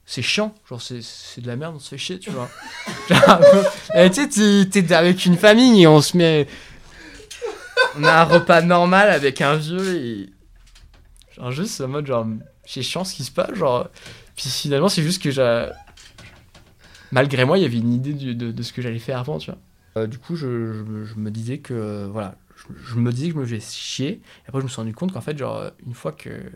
c'est 0.05 0.21
chiant 0.21 0.53
genre 0.69 0.81
c'est 0.81 1.41
de 1.41 1.47
la 1.47 1.55
merde 1.55 1.75
on 1.75 1.79
se 1.79 1.89
fait 1.89 1.97
chier 1.97 2.19
tu 2.19 2.29
vois 2.29 2.49
Genre, 3.09 3.41
Eh, 3.95 4.09
tu 4.09 4.29
sais 4.31 4.69
t'es- 4.69 4.93
avec 4.93 5.25
une 5.25 5.37
famille 5.37 5.83
et 5.83 5.87
on 5.87 6.01
se 6.01 6.15
met 6.15 6.47
on 7.97 8.03
a 8.03 8.21
un 8.21 8.23
repas 8.23 8.61
normal 8.61 9.09
avec 9.09 9.41
un 9.41 9.55
vieux 9.55 9.97
et 9.97 10.29
genre 11.35 11.51
juste 11.51 11.81
en 11.81 11.87
mode 11.89 12.07
genre 12.07 12.25
c'est 12.65 12.83
chiant 12.83 13.03
ce 13.03 13.13
qui 13.13 13.23
se 13.23 13.31
passe 13.31 13.53
genre 13.55 13.87
puis 14.37 14.49
finalement, 14.49 14.87
c'est 14.87 15.01
juste 15.01 15.21
que 15.21 15.31
j'ai. 15.31 15.67
Malgré 17.11 17.43
moi, 17.43 17.57
il 17.57 17.63
y 17.63 17.65
avait 17.65 17.77
une 17.77 17.93
idée 17.93 18.13
de, 18.13 18.51
de 18.51 18.63
ce 18.63 18.71
que 18.71 18.81
j'allais 18.81 18.99
faire 18.99 19.17
avant, 19.17 19.39
tu 19.39 19.49
vois. 19.49 19.59
Euh, 19.97 20.07
du 20.07 20.17
coup, 20.19 20.35
je, 20.35 20.47
me 20.47 21.29
disais 21.31 21.59
que. 21.59 21.73
euh, 21.73 22.07
voilà. 22.07 22.35
Je, 22.55 22.95
me 22.95 23.11
disais 23.11 23.27
que 23.27 23.35
je 23.35 23.39
me 23.39 23.45
faisais 23.45 23.59
chier. 23.59 24.09
Et 24.13 24.47
après, 24.47 24.59
je 24.61 24.65
me 24.65 24.69
suis 24.69 24.77
rendu 24.77 24.93
compte 24.93 25.13
qu'en 25.13 25.21
fait, 25.21 25.37
genre, 25.37 25.71
une 25.85 25.93
fois 25.93 26.11
que 26.11 26.51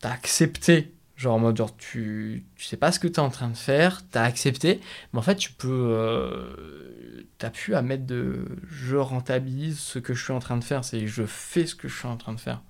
t'as 0.00 0.10
accepté, 0.10 0.94
genre 1.16 1.34
en 1.36 1.38
mode, 1.38 1.56
genre, 1.56 1.76
tu, 1.76 2.46
tu 2.56 2.64
sais 2.64 2.76
pas 2.76 2.92
ce 2.92 2.98
que 3.00 3.08
t'es 3.08 3.18
en 3.20 3.30
train 3.30 3.48
de 3.50 3.56
faire, 3.56 4.02
t'as 4.10 4.22
accepté, 4.24 4.80
mais 5.12 5.18
en 5.18 5.22
fait, 5.22 5.36
tu 5.36 5.52
peux. 5.52 5.88
Euh, 5.92 7.24
t'as 7.38 7.50
pu 7.50 7.74
à 7.74 7.82
mettre 7.82 8.06
de. 8.06 8.46
Je 8.68 8.96
rentabilise 8.96 9.78
ce 9.78 9.98
que 9.98 10.14
je 10.14 10.24
suis 10.24 10.32
en 10.32 10.40
train 10.40 10.56
de 10.56 10.64
faire, 10.64 10.84
c'est 10.84 11.06
je 11.06 11.24
fais 11.26 11.66
ce 11.66 11.74
que 11.74 11.88
je 11.88 11.96
suis 11.98 12.08
en 12.08 12.16
train 12.16 12.34
de 12.34 12.40
faire. 12.40 12.62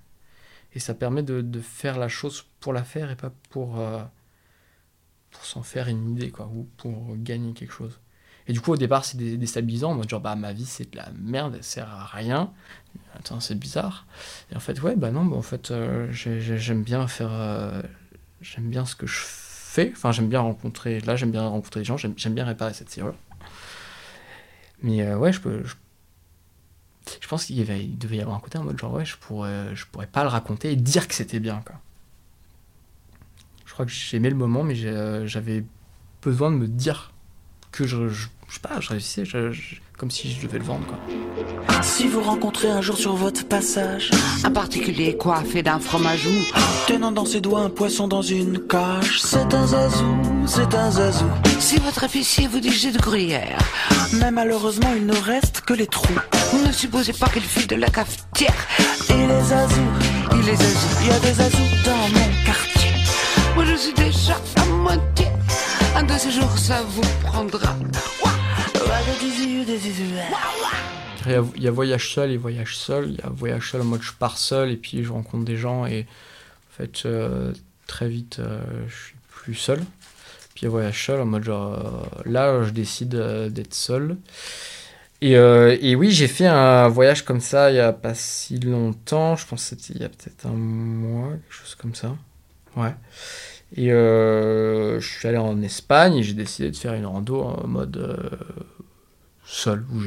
Et 0.74 0.80
ça 0.80 0.94
permet 0.94 1.22
de, 1.22 1.60
faire 1.60 1.98
la 1.98 2.08
chose 2.08 2.44
pour 2.60 2.72
la 2.72 2.84
faire 2.84 3.10
et 3.10 3.16
pas 3.16 3.32
pour, 3.50 3.82
pour 5.30 5.44
s'en 5.46 5.62
faire 5.62 5.88
une 5.88 6.10
idée, 6.10 6.30
quoi, 6.30 6.50
ou 6.52 6.68
pour 6.76 7.16
gagner 7.16 7.54
quelque 7.54 7.72
chose. 7.72 7.98
Et 8.48 8.52
du 8.52 8.60
coup, 8.60 8.72
au 8.72 8.76
départ, 8.76 9.04
c'est 9.04 9.16
dé- 9.16 9.36
déstabilisant, 9.36 9.94
mode 9.94 10.08
genre, 10.08 10.20
bah, 10.20 10.36
ma 10.36 10.52
vie, 10.52 10.66
c'est 10.66 10.90
de 10.92 10.96
la 10.96 11.08
merde, 11.18 11.54
elle 11.56 11.64
sert 11.64 11.90
à 11.90 12.04
rien. 12.06 12.52
Attends, 13.16 13.40
c'est 13.40 13.56
bizarre. 13.58 14.06
Et 14.52 14.56
en 14.56 14.60
fait, 14.60 14.80
ouais, 14.82 14.94
bah 14.96 15.10
non, 15.10 15.24
bah, 15.24 15.36
en 15.36 15.42
fait, 15.42 15.70
euh, 15.70 16.10
j'ai- 16.12 16.40
j'ai- 16.40 16.58
j'aime 16.58 16.82
bien 16.82 17.06
faire. 17.08 17.30
euh, 17.32 17.82
j'aime 18.40 18.68
bien 18.70 18.84
ce 18.84 18.94
que 18.96 19.06
je 19.06 19.20
fais. 19.20 19.90
Enfin, 19.92 20.12
j'aime 20.12 20.28
bien 20.28 20.40
rencontrer. 20.40 21.00
Là, 21.00 21.16
j'aime 21.16 21.30
bien 21.32 21.46
rencontrer 21.48 21.80
les 21.80 21.84
gens, 21.84 21.96
j'aime 21.96 22.34
bien 22.34 22.44
réparer 22.44 22.74
cette 22.74 22.90
serrure. 22.90 23.14
Mais 24.82 25.02
euh, 25.02 25.16
ouais, 25.18 25.32
je 25.32 25.40
peux. 25.40 25.64
Je, 25.64 27.28
pense 27.28 27.44
qu'il 27.46 27.56
devait 27.98 28.16
y 28.16 28.20
avoir 28.20 28.36
un 28.36 28.40
côté 28.40 28.58
en 28.58 28.64
mode 28.64 28.78
genre, 28.78 28.92
ouais, 28.94 29.04
je 29.04 29.16
pourrais, 29.16 29.74
je 29.74 29.86
pourrais 29.86 30.06
pas 30.06 30.22
le 30.22 30.28
raconter 30.28 30.72
et 30.72 30.76
dire 30.76 31.08
que 31.08 31.14
c'était 31.14 31.40
bien, 31.40 31.62
quoi. 31.64 31.76
Je 33.64 33.72
crois 33.72 33.86
que 33.86 33.92
j'aimais 33.92 34.30
le 34.30 34.36
moment, 34.36 34.62
mais 34.62 34.74
j'avais 35.26 35.64
besoin 36.22 36.50
de 36.50 36.56
me 36.56 36.66
dire 36.66 37.12
que 37.72 37.86
je, 37.86 38.08
je 38.48 38.54
sais 38.54 38.60
pas, 38.60 38.80
je 38.80 38.88
réussissais, 38.90 39.24
je- 39.24 39.52
je- 39.52 39.76
comme 39.98 40.10
si 40.10 40.30
je 40.32 40.46
devais 40.46 40.58
le 40.58 40.64
vendre, 40.64 40.86
quoi. 40.86 40.98
Si 41.82 42.06
vous 42.06 42.20
rencontrez 42.22 42.68
un 42.68 42.80
jour 42.82 42.96
sur 42.96 43.14
votre 43.16 43.46
passage 43.46 44.10
Un 44.44 44.50
particulier 44.50 45.16
coiffé 45.16 45.62
d'un 45.62 45.78
fromage 45.78 46.24
mou, 46.26 46.40
tenant 46.86 47.12
dans 47.12 47.24
ses 47.24 47.40
doigts 47.40 47.60
un 47.60 47.70
poisson 47.70 48.06
dans 48.08 48.22
une 48.22 48.58
cage, 48.66 49.20
c'est 49.22 49.52
un 49.54 49.66
zazou, 49.66 50.16
c'est 50.46 50.74
un 50.74 50.90
zazou. 50.90 51.26
si 51.58 51.76
votre 51.78 52.04
officier 52.04 52.46
vous 52.46 52.60
dit 52.60 52.70
j'ai 52.70 52.92
de 52.92 52.98
gruyère, 52.98 53.58
Mais 54.12 54.30
malheureusement, 54.30 54.92
il 54.96 55.04
ne 55.06 55.16
reste 55.16 55.62
que 55.62 55.74
les 55.74 55.86
trous. 55.86 56.14
ne 56.66 56.70
supposez 56.72 57.12
pas 57.12 57.28
qu'il 57.28 57.42
file 57.42 57.66
de 57.66 57.76
la 57.76 57.88
cafetière. 57.88 58.54
Et 59.10 59.26
les 59.26 59.42
zazous, 59.42 59.92
Il 60.32 60.42
les 60.44 60.52
azous. 60.52 60.96
il 61.02 61.06
y 61.08 61.10
a 61.10 61.18
des 61.20 61.32
zazous 61.32 61.74
dans 61.84 62.08
mon 62.16 62.44
quartier. 62.44 62.90
Moi 63.54 63.64
je 63.64 63.74
suis 63.76 63.92
déjà 63.94 64.36
à 64.56 64.64
moitié. 64.66 65.26
Un 65.96 66.02
de 66.04 66.12
ces 66.18 66.30
jours 66.30 66.56
ça 66.58 66.82
vous 66.88 67.02
prendra. 67.24 67.74
Il 71.26 71.62
y, 71.62 71.66
a, 71.66 71.70
voyage 71.70 72.14
seul 72.14 72.30
et 72.30 72.36
voyage 72.36 72.76
seul. 72.76 73.10
Il 73.10 73.16
y 73.16 73.22
a 73.22 73.28
voyage 73.28 73.72
seul 73.72 73.80
en 73.80 73.84
mode 73.84 74.02
je 74.02 74.12
pars 74.12 74.38
seul 74.38 74.70
et 74.70 74.76
puis 74.76 75.02
je 75.02 75.10
rencontre 75.10 75.44
des 75.44 75.56
gens 75.56 75.86
et 75.86 76.02
en 76.02 76.76
fait 76.76 77.04
euh, 77.04 77.52
très 77.86 78.08
vite 78.08 78.38
euh, 78.38 78.60
je 78.86 78.94
suis 78.94 79.16
plus 79.28 79.54
seul. 79.54 79.78
Puis 80.54 80.62
il 80.62 80.64
y 80.64 80.66
a 80.66 80.70
voyage 80.70 81.04
seul 81.04 81.20
en 81.20 81.24
mode 81.24 81.42
genre 81.42 81.72
euh, 81.72 82.30
là 82.30 82.62
je 82.64 82.70
décide 82.70 83.16
d'être 83.48 83.74
seul. 83.74 84.16
Et, 85.22 85.32
et 85.32 85.96
oui 85.96 86.12
j'ai 86.12 86.28
fait 86.28 86.46
un 86.46 86.88
voyage 86.88 87.24
comme 87.24 87.40
ça 87.40 87.70
il 87.70 87.76
y 87.76 87.80
a 87.80 87.92
pas 87.92 88.14
si 88.14 88.60
longtemps. 88.60 89.34
Je 89.36 89.46
pense 89.46 89.62
c'était 89.62 89.94
il 89.94 90.02
y 90.02 90.04
a 90.04 90.08
peut-être 90.08 90.46
un 90.46 90.52
mois 90.52 91.30
quelque 91.30 91.54
chose 91.54 91.74
comme 91.74 91.94
ça. 91.94 92.14
Ouais. 92.76 92.94
Et 93.74 93.88
je 93.88 95.00
suis 95.00 95.26
allé 95.26 95.38
en 95.38 95.60
Espagne 95.62 96.18
et 96.18 96.22
j'ai 96.22 96.34
décidé 96.34 96.70
de 96.70 96.76
faire 96.76 96.94
une 96.94 97.06
rando 97.06 97.42
en 97.42 97.66
mode 97.66 98.16
seul, 99.46 99.84
où 99.92 100.02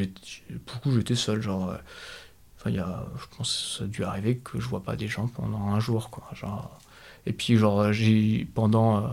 beaucoup 0.68 0.92
j'étais 0.92 1.16
seul, 1.16 1.42
genre, 1.42 1.72
euh, 1.72 1.78
enfin, 2.58 2.70
il 2.70 2.76
je 2.76 3.38
pense 3.38 3.78
ça 3.80 3.86
a 3.86 3.88
dû 3.88 4.04
arriver 4.04 4.38
que 4.38 4.60
je 4.60 4.68
vois 4.68 4.84
pas 4.84 4.96
des 4.96 5.08
gens 5.08 5.28
pendant 5.28 5.68
un 5.68 5.80
jour, 5.80 6.10
quoi, 6.10 6.28
genre, 6.34 6.80
et 7.26 7.34
puis, 7.34 7.58
genre, 7.58 7.94
j'ai, 7.94 8.48
pendant 8.54 9.06
euh, 9.06 9.10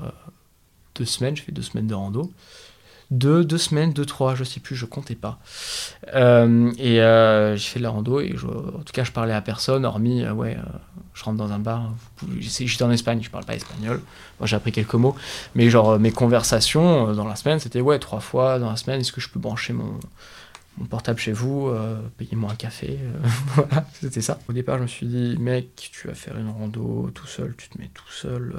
deux 0.95 1.05
semaines, 1.05 1.37
j'ai 1.37 1.43
fait 1.43 1.53
deux 1.53 1.63
semaines 1.63 1.87
de 1.87 1.95
rando, 1.95 2.33
deux, 3.11 3.45
deux 3.45 3.59
semaines, 3.59 3.93
deux, 3.93 4.05
trois, 4.05 4.35
je 4.35 4.45
sais 4.45 4.61
plus, 4.61 4.75
je 4.77 4.85
comptais 4.87 5.15
pas, 5.15 5.39
Euh, 6.15 6.73
et 6.79 7.01
euh, 7.03 7.57
j'ai 7.57 7.69
fait 7.69 7.79
de 7.79 7.85
la 7.85 7.91
rando, 7.91 8.21
et 8.21 8.35
en 8.35 8.83
tout 8.83 8.93
cas, 8.93 9.05
je 9.05 9.13
parlais 9.13 9.35
à 9.35 9.41
personne, 9.41 9.85
hormis, 9.85 10.23
euh, 10.25 10.33
ouais, 10.33 10.57
euh, 10.57 10.63
je 11.15 11.25
rentre 11.25 11.39
dans 11.39 11.53
un 11.53 11.59
bar, 11.59 11.93
pouvez- 12.17 12.41
j'étais 12.43 12.83
en 12.85 12.91
Espagne, 12.91 13.21
je 13.23 13.31
parle 13.31 13.45
pas 13.45 13.55
espagnol, 13.55 14.01
moi 14.41 14.47
j'ai 14.47 14.57
appris 14.57 14.73
quelques 14.73 14.95
mots, 14.95 15.17
mais 15.55 15.71
genre 15.71 15.99
mes 15.99 16.13
conversations 16.13 17.13
dans 17.15 17.27
la 17.27 17.37
semaine, 17.37 17.59
c'était 17.61 17.81
ouais, 17.81 17.99
trois 17.99 18.21
fois 18.21 18.59
dans 18.59 18.71
la 18.71 18.77
semaine, 18.77 19.01
est-ce 19.01 19.13
que 19.13 19.21
je 19.21 19.29
peux 19.29 19.41
brancher 19.41 19.73
mon, 19.73 19.99
mon 20.79 20.87
portable 20.87 21.19
chez 21.19 21.33
vous, 21.33 21.71
payez-moi 22.19 22.51
un 22.53 22.57
café, 22.57 22.99
voilà, 23.55 23.87
c'était 24.01 24.21
ça. 24.21 24.39
Au 24.49 24.53
départ, 24.53 24.77
je 24.79 24.83
me 24.83 24.89
suis 24.89 25.07
dit, 25.07 25.37
mec, 25.39 25.91
tu 25.93 26.09
vas 26.09 26.15
faire 26.15 26.37
une 26.37 26.51
rando 26.51 27.11
tout 27.15 27.27
seul, 27.27 27.55
tu 27.57 27.69
te 27.69 27.79
mets 27.79 27.91
tout 27.95 28.11
seul 28.11 28.55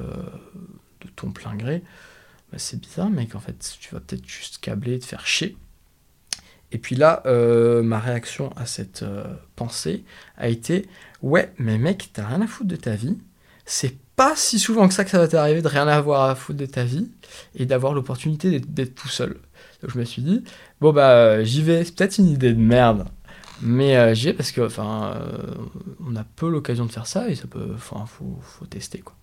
de 1.02 1.10
ton 1.16 1.32
plein 1.32 1.56
gré. 1.56 1.84
Bah, 2.52 2.58
c'est 2.60 2.80
bizarre, 2.80 3.10
mec, 3.10 3.36
en 3.36 3.40
fait, 3.40 3.78
tu 3.80 3.94
vas 3.94 4.00
peut-être 4.00 4.26
juste 4.26 4.60
câbler 4.60 5.00
te 5.00 5.06
faire 5.06 5.26
chier. 5.26 5.58
Et 6.72 6.78
puis 6.78 6.96
là, 6.96 7.24
euh, 7.26 7.82
ma 7.82 8.00
réaction 8.00 8.52
à 8.58 8.66
cette 8.66 9.04
euh, 9.04 9.24
pensée 9.56 10.04
a 10.38 10.50
été, 10.50 10.88
ouais, 11.22 11.54
mais 11.58 11.78
mec, 11.78 12.10
t'as 12.14 12.28
rien 12.28 12.42
à 12.42 12.48
foutre 12.48 12.70
de 12.70 12.76
ta 12.76 12.92
vie, 12.96 13.18
c'est 13.66 13.96
pas 14.18 14.36
si 14.36 14.60
souvent 14.60 14.88
que 14.88 14.94
ça 14.94 15.04
que 15.06 15.10
ça 15.12 15.20
va 15.20 15.28
t'arriver 15.28 15.62
de 15.62 15.68
rien 15.68 15.88
avoir 15.88 16.30
à 16.30 16.36
foutre 16.36 16.60
de 16.60 16.66
ta 16.66 16.84
vie 16.84 17.10
et 17.56 17.66
d'avoir 17.66 17.94
l'opportunité 17.94 18.60
d'être- 18.60 18.96
tout 18.96 19.08
seul. 19.08 19.38
Donc 19.82 19.92
je 19.92 20.00
me 20.00 20.04
suis 20.06 20.22
dit, 20.24 20.44
bon 20.82 20.92
bah 20.92 21.44
j'y 21.44 21.62
vais, 21.62 21.86
c'est 21.86 21.96
peut-être 21.96 22.18
une 22.18 22.28
idée 22.30 22.54
de 22.54 22.60
merde, 22.60 23.08
mais 23.62 23.96
euh, 23.98 24.14
j'y 24.16 24.26
vais 24.28 24.34
parce 24.34 24.52
que 24.52 24.62
enfin 24.62 25.22
on 26.06 26.16
a 26.16 26.24
peu 26.36 26.50
l'occasion 26.50 26.86
de 26.86 26.92
faire 26.92 27.08
ça 27.08 27.30
et 27.30 27.36
ça 27.36 27.48
peut, 27.48 27.72
enfin 27.76 28.06
faut, 28.08 28.40
faut 28.42 28.66
tester 28.66 29.00
quoi. 29.00 29.16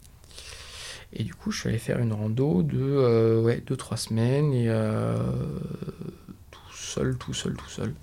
Et 1.14 1.22
du 1.24 1.34
coup 1.34 1.50
je 1.50 1.60
suis 1.60 1.68
allé 1.68 1.78
faire 1.78 1.98
une 2.00 2.12
rando 2.12 2.62
de 2.62 2.78
euh, 2.80 3.40
ouais 3.40 3.62
deux 3.66 3.76
trois 3.76 3.96
semaines 3.96 4.52
et 4.52 4.66
euh, 4.68 5.16
tout 6.50 6.60
seul, 6.76 7.16
tout 7.16 7.34
seul, 7.34 7.54
tout 7.54 7.68
seul. 7.68 7.94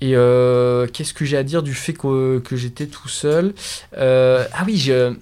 Et 0.00 0.16
euh, 0.16 0.86
qu'est-ce 0.86 1.12
que 1.12 1.24
j'ai 1.24 1.36
à 1.36 1.42
dire 1.42 1.62
du 1.62 1.74
fait 1.74 1.92
que, 1.92 2.38
que 2.38 2.56
j'étais 2.56 2.86
tout 2.86 3.08
seul? 3.08 3.54
Euh, 3.98 4.46
Ah 4.54 4.64
oui, 4.66 4.78
je... 4.78 5.14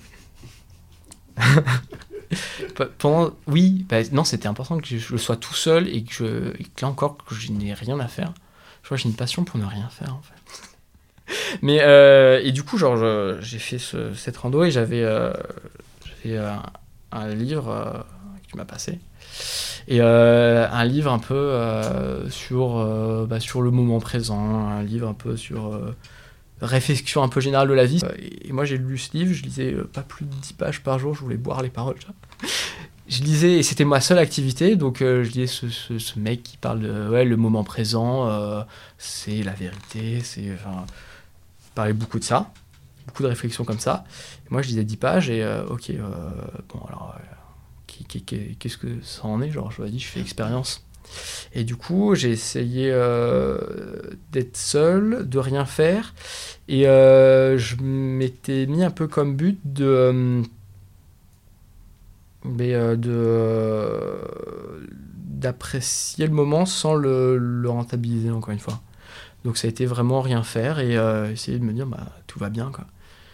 Pe- 2.74 2.90
Pendant... 2.98 3.33
Oui, 3.46 3.85
bah, 3.88 3.98
non, 4.12 4.24
c'était 4.24 4.48
important 4.48 4.79
que 4.79 4.87
je 4.87 5.16
sois 5.16 5.37
tout 5.37 5.55
seul 5.55 5.88
et 5.88 6.05
que, 6.05 6.12
je... 6.12 6.61
et 6.61 6.64
que 6.64 6.83
là 6.83 6.88
encore, 6.88 7.16
que 7.24 7.35
je 7.35 7.53
n'ai 7.53 7.74
rien 7.74 7.98
à 8.01 8.09
faire. 8.09 8.33
Je 8.83 8.88
crois 8.88 8.96
que 8.96 9.03
j'ai 9.03 9.09
une 9.09 9.16
passion 9.16 9.44
pour 9.44 9.59
ne 9.59 9.64
rien 9.66 9.88
faire, 9.88 10.14
en 10.14 10.22
fait. 10.22 10.35
Mais, 11.62 11.81
euh, 11.83 12.40
et 12.42 12.53
du 12.53 12.62
coup, 12.62 12.79
genre, 12.79 12.96
j'ai 13.40 13.59
fait 13.59 13.79
ce- 13.79 14.14
cette 14.14 14.37
rando 14.37 14.64
et 14.64 14.70
j'avais 14.70 15.03
euh, 16.26 16.28
j'avais, 16.28 16.38
euh, 16.38 16.57
un 17.12 17.35
livre 17.35 17.68
euh, 17.68 17.92
que 18.42 18.50
tu 18.50 18.57
m'as 18.57 18.64
passé. 18.64 18.98
Et 19.87 20.00
un 20.00 20.85
livre 20.85 21.11
un 21.11 21.18
peu 21.18 22.28
sur, 22.28 23.26
bah, 23.26 23.40
sur 23.40 23.62
le 23.62 23.70
moment 23.70 24.00
présent, 24.00 24.68
un 24.68 24.83
livre 24.83 25.09
un 25.09 25.14
peu 25.14 25.37
sur 25.37 25.81
réflexion 26.61 27.22
un 27.22 27.28
peu 27.28 27.40
générale 27.40 27.68
de 27.68 27.72
la 27.72 27.87
vie. 27.87 28.02
Et 28.42 28.52
moi, 28.52 28.66
j'ai 28.66 28.76
lu 28.76 28.98
ce 28.98 29.16
livre, 29.16 29.33
je 29.33 29.42
lisais 29.42 29.74
pas 29.92 30.02
plus 30.02 30.26
de 30.26 30.35
10 30.35 30.52
pages 30.54 30.83
par 30.83 30.98
jour, 30.98 31.14
je 31.14 31.20
voulais 31.20 31.38
boire 31.38 31.62
les 31.62 31.70
paroles. 31.70 31.96
Je 33.09 33.22
lisais, 33.22 33.61
et 33.61 33.62
c'était 33.62 33.87
ma 33.87 34.02
seule 34.02 34.18
activité, 34.18 34.76
donc 34.76 34.98
je 34.98 35.22
lisais 35.22 35.46
ce, 35.46 35.68
ce, 35.70 36.18
mec 36.18 36.42
qui 36.42 36.59
parle 36.59 36.81
de 36.81 37.09
ouais, 37.09 37.24
le 37.24 37.37
moment 37.38 37.64
présent, 37.64 38.28
c'est 38.98 39.42
la 39.42 39.52
vérité, 39.52 40.20
c'est. 40.22 40.52
Enfin, 40.52 40.85
parlait 41.74 41.94
beaucoup 41.94 42.18
de 42.18 42.24
ça, 42.24 42.50
beaucoup 43.08 43.24
de 43.24 43.28
réflexions 43.28 43.64
comme 43.64 43.80
ça. 43.80 44.04
Moi, 44.50 44.62
je 44.62 44.68
lisais 44.68 44.84
10 44.84 44.96
pages, 44.96 45.30
et 45.30 45.44
ok, 45.68 45.92
bon, 46.68 46.80
alors, 46.86 47.16
qu'est-ce 48.08 48.78
que 48.78 49.02
ça 49.02 49.24
en 49.24 49.42
est 49.42 49.50
Genre, 49.50 49.72
je 49.72 49.82
me 49.82 49.88
dis, 49.88 49.98
je 49.98 50.06
fais 50.06 50.20
expérience. 50.20 50.84
Et 51.54 51.64
du 51.64 51.76
coup, 51.76 52.14
j'ai 52.14 52.30
essayé 52.30 52.90
euh, 52.92 53.58
d'être 54.32 54.56
seul, 54.56 55.28
de 55.28 55.38
rien 55.38 55.64
faire. 55.64 56.14
Et 56.68 56.86
euh, 56.86 57.58
je 57.58 57.76
m'étais 57.82 58.66
mis 58.66 58.84
un 58.84 58.90
peu 58.90 59.06
comme 59.08 59.36
but. 59.36 59.58
Euh, 59.80 60.42
de 62.44 63.26
d'apprécier 65.14 66.26
le 66.26 66.32
moment 66.32 66.66
sans 66.66 66.94
le, 66.94 67.36
le, 67.36 67.68
rentabiliser 67.68 68.30
encore 68.30 68.52
une 68.52 68.58
fois. 68.58 68.80
Donc 69.44 69.56
ça 69.56 69.66
a 69.66 69.70
été 69.70 69.86
vraiment 69.86 70.20
rien 70.20 70.42
faire 70.42 70.78
et 70.78 70.94
essayer 71.30 71.58
de 71.58 71.64
me 71.64 71.72
dire 71.72 71.86
bah 71.86 72.06
tout 72.26 72.38
va 72.38 72.48
bien 72.48 72.70
quoi. 72.72 72.86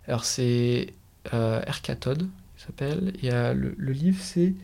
Alors 0.06 0.24
c'est 0.24 0.92
euh, 1.32 1.62
Ercatode, 1.66 2.28
il 2.58 2.62
s'appelle. 2.62 3.12
Et 3.22 3.30
le, 3.30 3.74
le 3.76 3.92
livre 3.92 4.20
c'est 4.20 4.54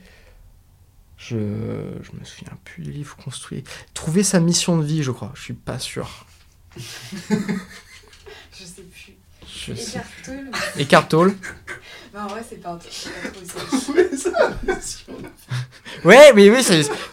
je, 1.20 1.36
je 1.36 2.18
me 2.18 2.24
souviens 2.24 2.56
plus 2.64 2.82
du 2.82 2.90
livre 2.92 3.14
construit. 3.16 3.62
Trouver 3.92 4.22
sa 4.22 4.40
mission 4.40 4.78
de 4.78 4.84
vie, 4.84 5.02
je 5.02 5.10
crois. 5.10 5.32
Je 5.34 5.42
suis 5.42 5.52
pas 5.52 5.78
sûr. 5.78 6.24
je 6.76 8.64
sais 8.64 8.82
plus. 8.82 9.16
Je 9.46 9.72
Eckhart 9.72 10.04
Tolle. 10.24 10.50
Eckhart 10.78 11.08
Tolle. 11.08 11.36
bah 12.14 12.26
ouais, 12.34 12.40
c'est 12.48 12.56
pas 12.56 12.70
un 12.70 12.78
Trouver 12.78 14.16
sa 14.16 14.30
mission 14.62 15.12
de 15.18 15.26
vie. 15.26 16.04
Ouais, 16.04 16.32
mais 16.32 16.48
oui, 16.48 16.64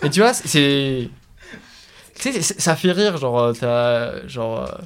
mais 0.01 0.09
tu 0.09 0.21
vois, 0.21 0.33
c'est. 0.33 1.09
Tu 2.15 2.31
sais, 2.31 2.41
ça 2.41 2.77
fait 2.77 2.93
rire, 2.93 3.17
genre, 3.17 3.53
t'as. 3.57 4.25
Genre. 4.27 4.79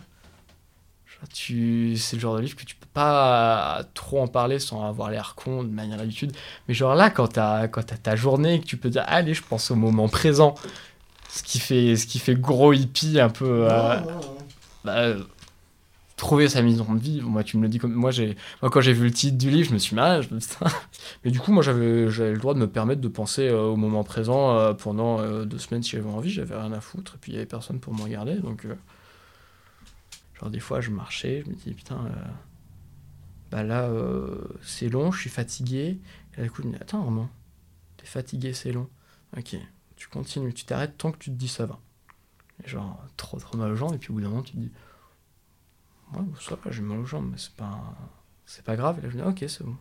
Tu... 1.34 1.96
C'est 1.98 2.16
le 2.16 2.22
genre 2.22 2.36
de 2.36 2.42
livre 2.42 2.56
que 2.56 2.66
tu 2.66 2.76
pas 2.94 3.84
trop 3.94 4.22
en 4.22 4.28
parler 4.28 4.60
sans 4.60 4.86
avoir 4.86 5.12
l'air 5.12 5.36
con 5.36 5.64
de 5.64 5.70
manière 5.70 5.98
d'habitude. 5.98 6.34
Mais 6.68 6.74
genre 6.74 6.96
là, 6.96 7.10
quand 7.10 7.28
t'as 7.28 7.68
quand 7.68 7.84
ta 8.02 8.16
journée, 8.16 8.60
que 8.60 8.66
tu 8.66 8.78
peux 8.78 8.90
dire 8.90 9.04
allez, 9.08 9.34
je 9.34 9.44
pense 9.44 9.72
au 9.72 9.76
moment 9.76 10.10
présent, 10.10 10.56
ce 11.30 11.44
qui 11.44 11.60
fait 11.60 11.96
ce 11.96 12.06
qui 12.08 12.20
fait 12.20 12.36
gros 12.36 12.74
hippie 12.74 13.20
un 13.20 13.30
peu. 13.30 13.68
Euh, 13.70 13.98
bah, 14.84 15.14
trouver 16.18 16.50
sa 16.50 16.62
maison 16.62 16.94
de 16.94 17.00
vie. 17.00 17.22
Moi, 17.22 17.44
tu 17.44 17.58
me 17.58 17.64
le 17.64 17.70
dis 17.70 17.80
comme 17.80 17.94
moi. 17.94 18.12
J'ai 18.12 18.36
moi 18.62 18.70
quand 18.70 18.82
j'ai 18.82 18.94
vu 18.94 19.06
le 19.06 19.12
titre 19.12 19.38
du 19.38 19.50
livre, 19.50 19.70
je 19.70 19.74
me 19.74 19.80
suis 19.80 19.96
mal. 19.96 20.22
Je 20.22 20.36
me... 20.36 20.40
Mais 21.24 21.32
du 21.32 21.40
coup, 21.40 21.52
moi, 21.52 21.64
j'avais 21.64 22.06
le 22.06 22.38
droit 22.38 22.54
de 22.54 22.60
me 22.60 22.68
permettre 22.68 23.02
de 23.02 23.08
penser 23.08 23.48
euh, 23.48 23.64
au 23.64 23.76
moment 23.76 24.04
présent 24.04 24.58
euh, 24.58 24.74
pendant 24.74 25.24
deux 25.46 25.58
semaines 25.58 25.82
si 25.82 25.92
j'avais 25.92 26.10
envie. 26.10 26.30
J'avais 26.30 26.56
rien 26.56 26.72
à 26.74 26.82
foutre 26.82 27.14
et 27.16 27.18
puis 27.20 27.32
il 27.32 27.36
y 27.36 27.38
avait 27.38 27.48
personne 27.48 27.80
pour 27.80 27.96
me 27.96 28.04
regarder. 28.04 28.36
Donc, 28.36 28.68
genre 30.42 30.50
des 30.50 30.60
fois, 30.60 30.82
je 30.82 30.90
marchais, 30.90 31.44
je 31.46 31.50
me 31.50 31.56
dis 31.56 31.74
putain 31.74 32.12
bah 33.52 33.64
là, 33.64 33.84
euh, 33.84 34.38
c'est 34.64 34.90
long, 34.90 35.12
je 35.12 35.20
suis 35.20 35.30
fatigué. 35.30 36.00
Et 36.34 36.38
là, 36.38 36.44
du 36.44 36.52
coup, 36.52 36.62
je 36.64 36.68
me 36.68 36.74
dis, 36.74 36.80
attends, 36.82 37.04
Armand, 37.04 37.30
t'es 37.98 38.06
fatigué, 38.06 38.54
c'est 38.54 38.72
long. 38.72 38.90
Ok, 39.38 39.56
tu 39.98 40.08
continues, 40.08 40.54
tu 40.54 40.66
t'arrêtes 40.66 40.98
tant 40.98 41.12
que 41.12 41.18
tu 41.18 41.30
te 41.30 41.36
dis 41.36 41.50
ça 41.50 41.66
va. 41.66 41.80
Et 42.64 42.70
genre, 42.70 43.04
trop 43.18 43.40
trop 43.40 43.58
mal 43.58 43.72
aux 43.72 43.76
jambes, 43.76 43.94
et 43.94 43.98
puis 43.98 44.12
au 44.12 44.14
bout 44.14 44.22
d'un 44.22 44.30
moment, 44.30 44.42
tu 44.42 44.54
te 44.54 44.58
dis, 44.58 44.72
ouais, 46.14 46.22
ça 46.40 46.56
va, 46.56 46.72
j'ai 46.72 46.82
mal 46.82 47.00
aux 47.00 47.06
jambes, 47.06 47.30
mais 47.32 47.38
c'est 47.38 47.54
pas, 47.54 47.94
c'est 48.46 48.64
pas 48.64 48.78
grave. 48.78 49.00
Et 49.00 49.02
là, 49.02 49.10
je 49.10 49.18
me 49.18 49.24
dis, 49.24 49.28
ok, 49.28 49.50
c'est 49.50 49.64
bon, 49.66 49.76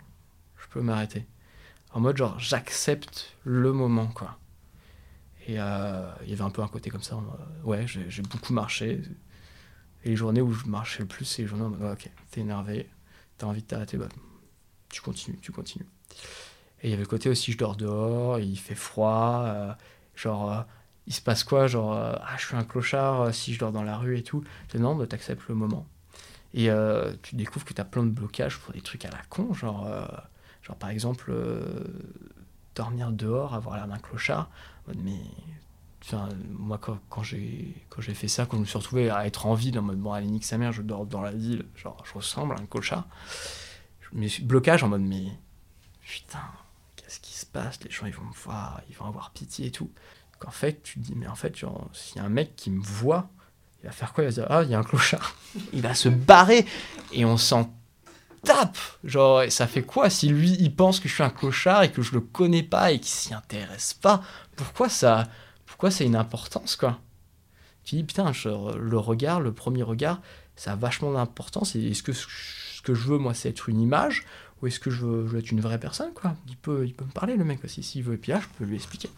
je 0.58 0.66
peux 0.68 0.82
m'arrêter. 0.82 1.26
En 1.92 2.00
mode, 2.00 2.16
genre, 2.16 2.38
j'accepte 2.38 3.36
le 3.44 3.72
moment, 3.72 4.08
quoi. 4.08 4.38
Et 5.46 5.60
euh, 5.60 6.10
il 6.22 6.30
y 6.30 6.32
avait 6.32 6.42
un 6.42 6.50
peu 6.50 6.62
un 6.62 6.68
côté 6.68 6.90
comme 6.90 7.02
ça, 7.02 7.18
ouais, 7.64 7.86
j'ai 7.86 8.22
beaucoup 8.22 8.52
marché. 8.52 9.00
Et 10.04 10.10
les 10.10 10.16
journées 10.16 10.40
où 10.40 10.52
je 10.52 10.66
marchais 10.66 11.00
le 11.00 11.08
plus, 11.08 11.24
c'est 11.24 11.42
les 11.42 11.48
journées 11.48 11.64
où, 11.64 11.92
ok, 11.92 12.10
t'es 12.30 12.40
énervé, 12.40 12.88
t'as 13.38 13.46
envie 13.46 13.62
de 13.62 13.66
t'arrêter, 13.66 13.96
bah, 13.96 14.08
tu 14.88 15.00
continues, 15.00 15.38
tu 15.40 15.52
continues. 15.52 15.86
Et 16.82 16.88
il 16.88 16.90
y 16.90 16.92
avait 16.94 17.02
le 17.02 17.08
côté 17.08 17.28
aussi, 17.28 17.52
je 17.52 17.58
dors 17.58 17.76
dehors, 17.76 18.38
il 18.38 18.58
fait 18.58 18.74
froid, 18.74 19.42
euh, 19.44 19.72
genre, 20.14 20.52
euh, 20.52 20.62
il 21.06 21.12
se 21.12 21.20
passe 21.20 21.44
quoi 21.44 21.66
Genre, 21.66 21.94
euh, 21.94 22.14
ah, 22.20 22.36
je 22.38 22.46
suis 22.46 22.56
un 22.56 22.64
clochard 22.64 23.34
si 23.34 23.52
je 23.52 23.58
dors 23.58 23.72
dans 23.72 23.82
la 23.82 23.98
rue 23.98 24.18
et 24.18 24.22
tout. 24.22 24.42
Non, 24.74 24.94
bah, 24.94 25.06
t'acceptes 25.06 25.46
le 25.48 25.54
moment. 25.54 25.86
Et 26.54 26.68
tu 27.22 27.36
découvres 27.36 27.64
que 27.64 27.74
t'as 27.74 27.84
plein 27.84 28.02
de 28.02 28.10
blocages 28.10 28.58
pour 28.58 28.72
des 28.72 28.80
trucs 28.80 29.04
à 29.04 29.10
la 29.10 29.22
con, 29.28 29.54
genre, 29.54 29.88
genre 30.62 30.76
par 30.76 30.90
exemple, 30.90 31.32
dormir 32.74 33.12
dehors, 33.12 33.54
avoir 33.54 33.76
l'air 33.76 33.86
d'un 33.86 33.98
clochard. 33.98 34.50
Mais 34.96 35.20
Moi, 36.50 36.78
quand, 36.78 36.98
quand 37.08 37.22
j'ai 37.22 38.14
fait 38.14 38.28
ça, 38.28 38.46
quand 38.46 38.56
je 38.56 38.62
me 38.62 38.66
suis 38.66 38.78
retrouvé 38.78 39.10
à 39.10 39.26
être 39.26 39.46
en 39.46 39.54
ville, 39.54 39.78
en 39.78 39.82
mode 39.82 39.98
bon, 39.98 40.12
allez, 40.12 40.26
nique 40.26 40.44
sa 40.44 40.58
mère, 40.58 40.72
je 40.72 40.82
dors 40.82 41.06
dans 41.06 41.20
la 41.20 41.32
ville, 41.32 41.66
genre, 41.76 42.02
je 42.06 42.14
ressemble 42.14 42.54
à 42.54 42.60
un 42.60 42.66
clochard. 42.66 43.06
Mais 44.12 44.28
blocage 44.42 44.82
en 44.82 44.88
mode, 44.88 45.02
mais 45.02 45.26
putain, 46.04 46.42
qu'est-ce 46.96 47.20
qui 47.20 47.34
se 47.34 47.46
passe? 47.46 47.78
Les 47.84 47.90
gens, 47.90 48.06
ils 48.06 48.14
vont 48.14 48.24
me 48.24 48.32
voir, 48.32 48.80
ils 48.88 48.96
vont 48.96 49.06
avoir 49.06 49.30
pitié 49.30 49.66
et 49.66 49.70
tout. 49.70 49.90
Qu'en 50.38 50.50
fait, 50.50 50.82
tu 50.82 50.98
te 50.98 51.04
dis, 51.04 51.14
mais 51.14 51.28
en 51.28 51.34
fait, 51.34 51.54
s'il 51.92 52.16
y 52.16 52.18
a 52.20 52.24
un 52.24 52.30
mec 52.30 52.56
qui 52.56 52.70
me 52.70 52.82
voit, 52.82 53.28
il 53.82 53.86
va 53.86 53.92
faire 53.92 54.12
quoi? 54.12 54.24
Il 54.24 54.28
va 54.28 54.32
dire, 54.32 54.46
ah, 54.48 54.62
il 54.62 54.70
y 54.70 54.74
a 54.74 54.78
un 54.78 54.84
clochard. 54.84 55.34
il 55.72 55.82
va 55.82 55.94
se 55.94 56.08
barrer 56.08 56.66
et 57.12 57.24
on 57.24 57.36
s'en 57.36 57.72
tape. 58.42 58.78
Genre, 59.04 59.42
ça 59.50 59.66
fait 59.66 59.82
quoi 59.82 60.10
si 60.10 60.28
lui, 60.28 60.56
il 60.58 60.74
pense 60.74 60.98
que 60.98 61.08
je 61.08 61.14
suis 61.14 61.22
un 61.22 61.30
clochard 61.30 61.82
et 61.82 61.92
que 61.92 62.02
je 62.02 62.12
le 62.12 62.20
connais 62.20 62.62
pas 62.62 62.90
et 62.90 62.98
qu'il 62.98 63.08
s'y 63.08 63.34
intéresse 63.34 63.94
pas? 63.94 64.22
Pourquoi 64.56 64.88
ça 64.88 65.28
pourquoi 65.80 65.96
c'est 65.96 66.04
une 66.04 66.16
importance, 66.16 66.76
quoi 66.76 66.98
Tu 67.84 67.96
dis, 67.96 68.04
putain, 68.04 68.30
le 68.44 68.98
regard, 68.98 69.40
le 69.40 69.50
premier 69.50 69.82
regard, 69.82 70.20
ça 70.54 70.72
a 70.72 70.76
vachement 70.76 71.10
d'importance. 71.10 71.74
Est-ce 71.74 72.02
que 72.02 72.12
ce 72.12 72.26
que 72.84 72.92
je 72.92 73.08
veux, 73.08 73.16
moi, 73.16 73.32
c'est 73.32 73.48
être 73.48 73.70
une 73.70 73.80
image 73.80 74.26
ou 74.60 74.66
est-ce 74.66 74.78
que 74.78 74.90
je 74.90 75.06
veux, 75.06 75.38
être 75.38 75.50
une 75.50 75.62
vraie 75.62 75.80
personne, 75.80 76.12
quoi? 76.12 76.36
Il 76.48 76.58
peut, 76.58 76.84
il 76.84 76.92
peut 76.92 77.06
me 77.06 77.12
parler, 77.12 77.34
le 77.34 77.44
mec, 77.44 77.64
aussi, 77.64 77.82
s'il 77.82 78.02
veut. 78.02 78.12
Et 78.12 78.18
puis 78.18 78.30
là, 78.30 78.40
je 78.42 78.46
peux 78.58 78.66
lui 78.66 78.76
expliquer. 78.76 79.08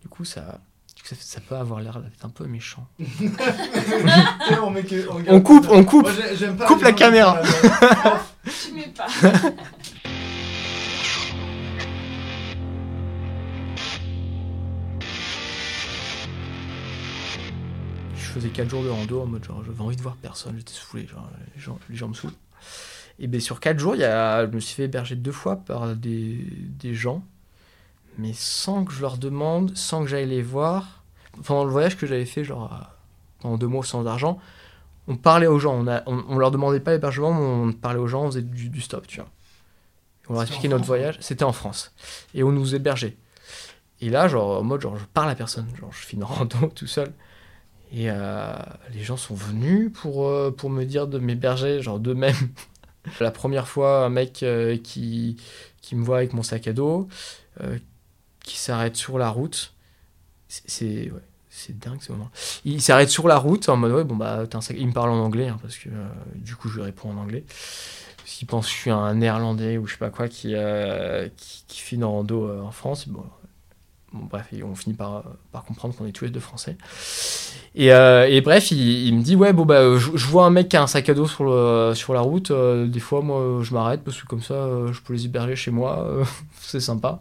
Du 0.00 0.08
coup, 0.08 0.24
ça, 0.24 0.58
ça, 1.04 1.42
peut 1.42 1.56
avoir 1.56 1.82
l'air 1.82 2.00
d'être 2.00 2.24
un 2.24 2.30
peu 2.30 2.46
méchant. 2.46 2.88
on, 5.28 5.42
coupe, 5.42 5.66
on 5.68 5.84
coupe, 5.84 6.08
coupe 6.66 6.82
la 6.82 6.92
caméra. 6.92 7.42
tu 8.64 8.72
mets 8.72 8.88
pas. 8.96 9.06
faisais 18.38 18.50
4 18.50 18.68
jours 18.68 18.82
de 18.82 18.88
rando 18.88 19.22
en 19.22 19.26
mode 19.26 19.44
genre 19.44 19.62
j'avais 19.64 19.80
envie 19.80 19.96
de 19.96 20.02
voir 20.02 20.16
personne, 20.16 20.54
j'étais 20.56 20.72
saoulé, 20.72 21.06
genre 21.06 21.28
les 21.54 21.60
gens, 21.60 21.78
les 21.88 21.96
gens 21.96 22.08
me 22.08 22.14
saoulent. 22.14 22.32
Et 23.18 23.26
bien 23.26 23.40
sur 23.40 23.60
4 23.60 23.78
jours, 23.78 23.96
y 23.96 24.04
a, 24.04 24.46
je 24.46 24.50
me 24.50 24.60
suis 24.60 24.74
fait 24.74 24.84
héberger 24.84 25.16
deux 25.16 25.32
fois 25.32 25.56
par 25.56 25.94
des, 25.96 26.46
des 26.78 26.94
gens, 26.94 27.24
mais 28.16 28.32
sans 28.32 28.84
que 28.84 28.92
je 28.92 29.00
leur 29.00 29.18
demande, 29.18 29.76
sans 29.76 30.02
que 30.02 30.08
j'aille 30.08 30.28
les 30.28 30.42
voir. 30.42 31.02
Pendant 31.44 31.64
le 31.64 31.70
voyage 31.70 31.96
que 31.96 32.06
j'avais 32.06 32.24
fait, 32.24 32.42
genre 32.42 32.90
pendant 33.40 33.58
deux 33.58 33.66
mois 33.66 33.84
sans 33.84 34.06
argent, 34.06 34.38
on 35.06 35.16
parlait 35.16 35.46
aux 35.46 35.58
gens, 35.58 35.74
on, 35.74 35.86
a, 35.88 36.02
on, 36.06 36.36
leur 36.36 36.50
demandait 36.50 36.80
pas 36.80 36.92
l'hébergement, 36.92 37.32
mais 37.32 37.40
on 37.40 37.72
parlait 37.72 37.98
aux 37.98 38.06
gens, 38.06 38.24
on 38.24 38.26
faisait 38.26 38.42
du, 38.42 38.80
stop, 38.80 39.06
tu 39.06 39.20
vois. 39.20 39.30
On 40.28 40.34
leur 40.34 40.42
expliquait 40.42 40.68
notre 40.68 40.84
voyage, 40.84 41.16
c'était 41.20 41.44
en 41.44 41.52
France. 41.52 41.94
Et 42.34 42.42
on 42.42 42.52
nous 42.52 42.74
hébergeait. 42.74 43.16
Et 44.00 44.10
là, 44.10 44.28
genre, 44.28 44.60
en 44.60 44.64
mode, 44.64 44.82
genre, 44.82 44.98
je 44.98 45.04
parle 45.06 45.30
à 45.30 45.34
personne, 45.34 45.66
genre, 45.80 45.90
je 45.92 46.04
fais 46.04 46.16
une 46.16 46.24
rando 46.24 46.66
tout 46.74 46.86
seul. 46.86 47.12
Et 47.92 48.10
euh, 48.10 48.54
les 48.92 49.02
gens 49.02 49.16
sont 49.16 49.34
venus 49.34 49.90
pour, 49.92 50.26
euh, 50.26 50.50
pour 50.50 50.70
me 50.70 50.84
dire 50.84 51.06
de 51.06 51.18
m'héberger, 51.18 51.80
genre 51.80 51.98
d'eux-mêmes. 51.98 52.34
La 53.20 53.30
première 53.30 53.66
fois, 53.66 54.04
un 54.04 54.10
mec 54.10 54.42
euh, 54.42 54.76
qui, 54.76 55.36
qui 55.80 55.96
me 55.96 56.04
voit 56.04 56.18
avec 56.18 56.34
mon 56.34 56.42
sac 56.42 56.68
à 56.68 56.72
dos, 56.72 57.08
qui 58.44 58.58
s'arrête 58.58 58.96
sur 58.96 59.18
la 59.18 59.30
route. 59.30 59.72
C'est 60.48 61.10
c'est 61.50 61.76
dingue 61.76 62.00
ce 62.00 62.12
moment. 62.12 62.30
Il 62.64 62.80
s'arrête 62.80 63.08
sur 63.08 63.26
la 63.26 63.36
route 63.36 63.68
en 63.68 63.76
mode 63.76 63.90
ouais, 63.90 64.04
bon 64.04 64.14
bah, 64.14 64.44
un 64.52 64.60
sac... 64.60 64.76
il 64.78 64.86
me 64.86 64.92
parle 64.92 65.10
en 65.10 65.18
anglais, 65.18 65.48
hein, 65.48 65.58
parce 65.60 65.76
que 65.76 65.88
du 66.36 66.54
coup, 66.54 66.68
je 66.68 66.76
lui 66.76 66.82
réponds 66.82 67.10
en 67.10 67.16
anglais. 67.16 67.44
Parce 68.18 68.30
qu'il 68.36 68.46
pense 68.46 68.66
que 68.66 68.72
je 68.72 68.78
suis 68.78 68.90
un 68.90 69.14
néerlandais 69.14 69.76
ou 69.76 69.86
je 69.86 69.92
sais 69.94 69.98
pas 69.98 70.10
quoi 70.10 70.28
qui, 70.28 70.54
qui, 71.36 71.64
qui, 71.66 71.80
fait 71.80 71.96
une 71.96 72.04
rando 72.04 72.62
en 72.62 72.70
France. 72.70 73.08
Bon, 73.08 73.24
bref, 74.12 74.48
on 74.64 74.74
finit 74.74 74.94
par, 74.96 75.24
comprendre 75.66 75.94
qu'on 75.94 76.06
est 76.06 76.12
tous 76.12 76.24
les 76.24 76.30
deux 76.30 76.40
français. 76.40 76.76
Et, 77.74 77.92
euh, 77.92 78.40
bref, 78.42 78.70
il, 78.70 79.14
me 79.14 79.22
dit 79.22 79.36
Ouais, 79.36 79.52
bon, 79.52 79.64
bah, 79.64 79.96
je, 79.98 80.26
vois 80.26 80.46
un 80.46 80.50
mec 80.50 80.68
qui 80.68 80.76
a 80.76 80.82
un 80.82 80.86
sac 80.86 81.08
à 81.08 81.14
dos 81.14 81.26
sur, 81.26 81.96
sur 81.96 82.14
la 82.14 82.20
route. 82.20 82.50
Euh, 82.50 82.86
des 82.86 83.00
fois, 83.00 83.22
moi, 83.22 83.60
je 83.62 83.72
m'arrête 83.74 84.02
parce 84.04 84.20
que 84.20 84.26
comme 84.26 84.42
ça, 84.42 84.54
euh, 84.54 84.92
je 84.92 85.00
peux 85.02 85.12
les 85.12 85.26
héberger 85.26 85.56
chez 85.56 85.70
moi. 85.70 86.06
c'est 86.60 86.80
sympa. 86.80 87.20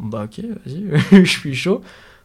Bah 0.00 0.24
ok, 0.24 0.44
vas-y, 0.64 0.84
je 1.24 1.30
suis 1.30 1.54
chaud. 1.54 1.82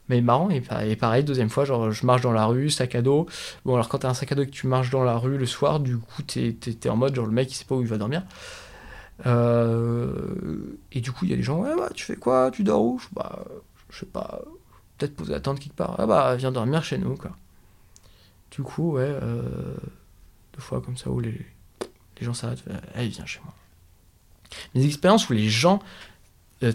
Mais 0.09 0.19
marrant, 0.19 0.49
et, 0.49 0.61
pareil, 0.95 1.23
deuxième 1.23 1.49
fois, 1.49 1.63
genre, 1.63 1.91
je 1.91 2.05
marche 2.05 2.21
dans 2.21 2.33
la 2.33 2.45
rue, 2.45 2.69
sac 2.69 2.95
à 2.95 3.01
dos. 3.01 3.27
Bon, 3.63 3.75
alors 3.75 3.87
quand 3.87 3.99
t'as 3.99 4.09
un 4.09 4.13
sac 4.13 4.31
à 4.31 4.35
dos 4.35 4.41
et 4.41 4.47
que 4.47 4.51
tu 4.51 4.67
marches 4.67 4.89
dans 4.89 5.03
la 5.03 5.15
rue 5.15 5.37
le 5.37 5.45
soir, 5.45 5.79
du 5.79 5.97
coup, 5.97 6.21
t'es 6.23 6.57
es, 6.65 6.89
en 6.89 6.97
mode, 6.97 7.15
genre, 7.15 7.27
le 7.27 7.31
mec, 7.31 7.49
il 7.51 7.55
sait 7.55 7.65
pas 7.65 7.75
où 7.75 7.81
il 7.81 7.87
va 7.87 7.97
dormir. 7.97 8.23
Euh, 9.25 10.77
et 10.91 11.01
du 11.01 11.11
coup, 11.11 11.25
il 11.25 11.31
y 11.31 11.33
a 11.33 11.37
des 11.37 11.43
gens, 11.43 11.59
ouais, 11.59 11.75
bah, 11.75 11.89
tu 11.93 12.05
fais 12.05 12.15
quoi? 12.15 12.51
Tu 12.51 12.63
dors 12.63 12.83
où? 12.83 13.01
Bah, 13.13 13.43
je 13.89 13.99
sais 13.99 14.05
pas, 14.05 14.41
peut-être 14.97 15.15
poser 15.15 15.33
la 15.33 15.39
tente 15.39 15.59
quelque 15.59 15.75
part. 15.75 15.95
Ah 15.99 16.05
bah, 16.05 16.35
viens 16.35 16.51
dormir 16.51 16.83
chez 16.83 16.97
nous, 16.97 17.15
quoi. 17.15 17.31
Du 18.51 18.63
coup, 18.63 18.93
ouais, 18.93 19.03
euh, 19.03 19.75
deux 20.53 20.61
fois 20.61 20.81
comme 20.81 20.97
ça 20.97 21.09
où 21.09 21.19
les, 21.19 21.45
les 22.19 22.25
gens 22.25 22.33
s'arrêtent, 22.33 22.63
allez, 22.95 23.09
viens 23.09 23.25
chez 23.25 23.39
moi. 23.43 23.53
Les 24.73 24.85
expériences 24.85 25.29
où 25.29 25.33
les 25.33 25.49
gens 25.49 25.81
euh, 26.63 26.73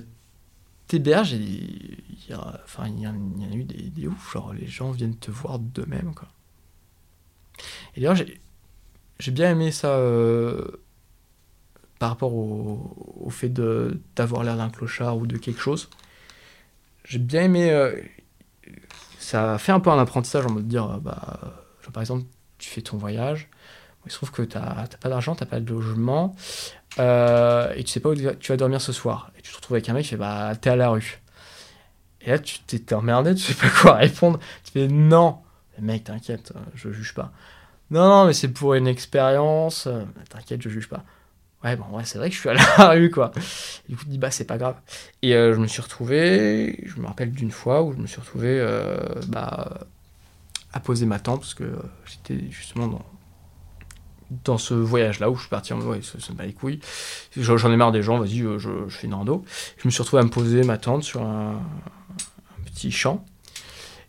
t'hébergent, 0.86 1.32
il 1.32 1.98
y, 2.28 2.34
enfin, 2.34 2.88
y, 2.88 3.06
en 3.06 3.12
a 3.12 3.54
eu 3.54 3.64
des, 3.64 3.90
des 3.90 4.06
ouf, 4.06 4.32
genre 4.32 4.52
les 4.54 4.66
gens 4.66 4.90
viennent 4.92 5.16
te 5.16 5.30
voir 5.30 5.58
d'eux-mêmes, 5.58 6.14
quoi. 6.14 6.28
Et 7.94 8.00
d'ailleurs, 8.00 8.16
j'ai 9.18 9.30
bien 9.30 9.50
aimé 9.50 9.72
ça 9.72 9.88
euh, 9.88 10.66
par 11.98 12.10
rapport 12.10 12.34
au, 12.34 13.14
au 13.20 13.30
fait 13.30 13.48
d'avoir 13.48 14.44
l'air 14.44 14.56
d'un 14.56 14.70
clochard 14.70 15.16
ou 15.16 15.26
de 15.26 15.36
quelque 15.36 15.60
chose. 15.60 15.88
J'ai 17.04 17.18
bien 17.18 17.42
aimé. 17.42 17.70
Euh, 17.70 17.94
ça 19.18 19.58
fait 19.58 19.72
un 19.72 19.80
peu 19.80 19.90
un 19.90 19.98
apprentissage 19.98 20.46
en 20.46 20.50
mode 20.50 20.68
dire, 20.68 21.00
bah, 21.00 21.40
par 21.92 22.02
exemple, 22.02 22.24
tu 22.58 22.70
fais 22.70 22.82
ton 22.82 22.96
voyage, 22.96 23.48
il 24.04 24.12
se 24.12 24.16
trouve 24.16 24.30
que 24.30 24.42
tu 24.42 24.56
n'as 24.56 24.86
pas 24.86 25.08
d'argent, 25.08 25.34
tu 25.34 25.42
n'as 25.42 25.50
pas 25.50 25.60
de 25.60 25.68
logement, 25.68 26.34
euh, 26.98 27.72
et 27.74 27.84
tu 27.84 27.92
sais 27.92 28.00
pas 28.00 28.10
où 28.10 28.14
tu 28.14 28.52
vas 28.52 28.56
dormir 28.56 28.80
ce 28.80 28.92
soir. 28.92 29.30
Et 29.38 29.42
tu 29.42 29.50
te 29.50 29.56
retrouves 29.56 29.76
avec 29.76 29.88
un 29.88 29.94
mec 29.94 30.04
qui 30.04 30.10
fait 30.10 30.16
bah 30.16 30.52
t'es 30.60 30.70
à 30.70 30.76
la 30.76 30.90
rue. 30.90 31.20
Et 32.20 32.30
là 32.30 32.38
tu 32.38 32.60
t'es 32.60 32.94
emmerdé, 32.94 33.34
tu 33.34 33.42
sais 33.42 33.54
pas 33.54 33.70
quoi 33.70 33.94
répondre. 33.94 34.38
Tu 34.64 34.72
fais 34.72 34.88
non. 34.88 35.38
mec, 35.80 36.04
t'inquiète, 36.04 36.52
je 36.74 36.90
juge 36.90 37.14
pas. 37.14 37.32
Non, 37.90 38.08
non, 38.08 38.26
mais 38.26 38.32
c'est 38.32 38.48
pour 38.48 38.74
une 38.74 38.88
expérience. 38.88 39.88
T'inquiète, 40.28 40.62
je 40.62 40.68
juge 40.68 40.88
pas. 40.88 41.04
Ouais, 41.66 41.74
bon, 41.74 41.96
ouais, 41.96 42.04
c'est 42.04 42.18
vrai 42.18 42.28
que 42.30 42.36
je 42.36 42.40
suis 42.40 42.48
à 42.48 42.54
la 42.54 42.90
rue, 42.90 43.10
quoi. 43.10 43.32
Et 43.88 43.92
du 43.92 43.96
coup, 43.96 44.04
dis, 44.06 44.18
bah, 44.18 44.30
c'est 44.30 44.44
pas 44.44 44.56
grave. 44.56 44.76
Et 45.22 45.34
euh, 45.34 45.52
je 45.52 45.58
me 45.58 45.66
suis 45.66 45.82
retrouvé, 45.82 46.78
je 46.86 47.00
me 47.00 47.06
rappelle 47.08 47.32
d'une 47.32 47.50
fois 47.50 47.82
où 47.82 47.92
je 47.92 47.98
me 47.98 48.06
suis 48.06 48.20
retrouvé, 48.20 48.60
euh, 48.60 48.96
bah, 49.26 49.80
à 50.72 50.78
poser 50.78 51.06
ma 51.06 51.18
tente, 51.18 51.40
parce 51.40 51.54
que 51.54 51.64
j'étais 52.06 52.44
justement 52.52 52.86
dans, 52.86 53.04
dans 54.44 54.58
ce 54.58 54.74
voyage-là 54.74 55.28
où 55.28 55.34
je 55.34 55.40
suis 55.40 55.48
parti 55.48 55.72
en 55.72 55.78
mode, 55.78 55.88
ouais, 55.88 56.00
ça, 56.02 56.32
me 56.32 56.38
bat 56.38 56.46
les 56.46 56.52
couilles. 56.52 56.78
J'en 57.36 57.72
ai 57.72 57.76
marre 57.76 57.90
des 57.90 58.02
gens, 58.02 58.20
vas-y, 58.20 58.42
euh, 58.42 58.58
je, 58.58 58.70
fais 58.88 59.08
une 59.08 59.14
rando. 59.14 59.44
Je 59.78 59.88
me 59.88 59.90
suis 59.90 60.02
retrouvé 60.02 60.20
à 60.22 60.24
me 60.24 60.30
poser 60.30 60.62
ma 60.62 60.78
tente 60.78 61.02
sur 61.02 61.22
un, 61.22 61.60
petit 62.66 62.92
champ. 62.92 63.24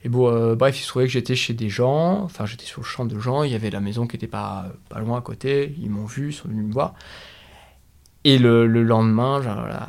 Et 0.03 0.09
bon, 0.09 0.31
euh, 0.31 0.53
bref, 0.55 0.79
il 0.79 0.83
se 0.83 0.89
trouvait 0.89 1.05
que 1.05 1.11
j'étais 1.11 1.35
chez 1.35 1.53
des 1.53 1.69
gens, 1.69 2.21
enfin, 2.21 2.45
j'étais 2.45 2.65
sur 2.65 2.81
le 2.81 2.85
champ 2.85 3.05
de 3.05 3.17
gens, 3.17 3.41
il 3.41 3.51
y 3.51 3.55
avait 3.55 3.71
la 3.71 3.79
maison 3.79 4.05
qui 4.05 4.15
était 4.15 4.27
pas, 4.27 4.67
pas 4.89 4.99
loin 4.99 5.17
à 5.17 5.21
côté, 5.21 5.73
ils 5.79 5.89
m'ont 5.89 6.05
vu, 6.05 6.29
ils 6.29 6.33
sont 6.33 6.47
venus 6.47 6.65
me 6.65 6.71
voir. 6.71 6.93
Et 8.23 8.37
le, 8.37 8.65
lendemain, 8.67 9.41
genre, 9.41 9.67
la, 9.67 9.87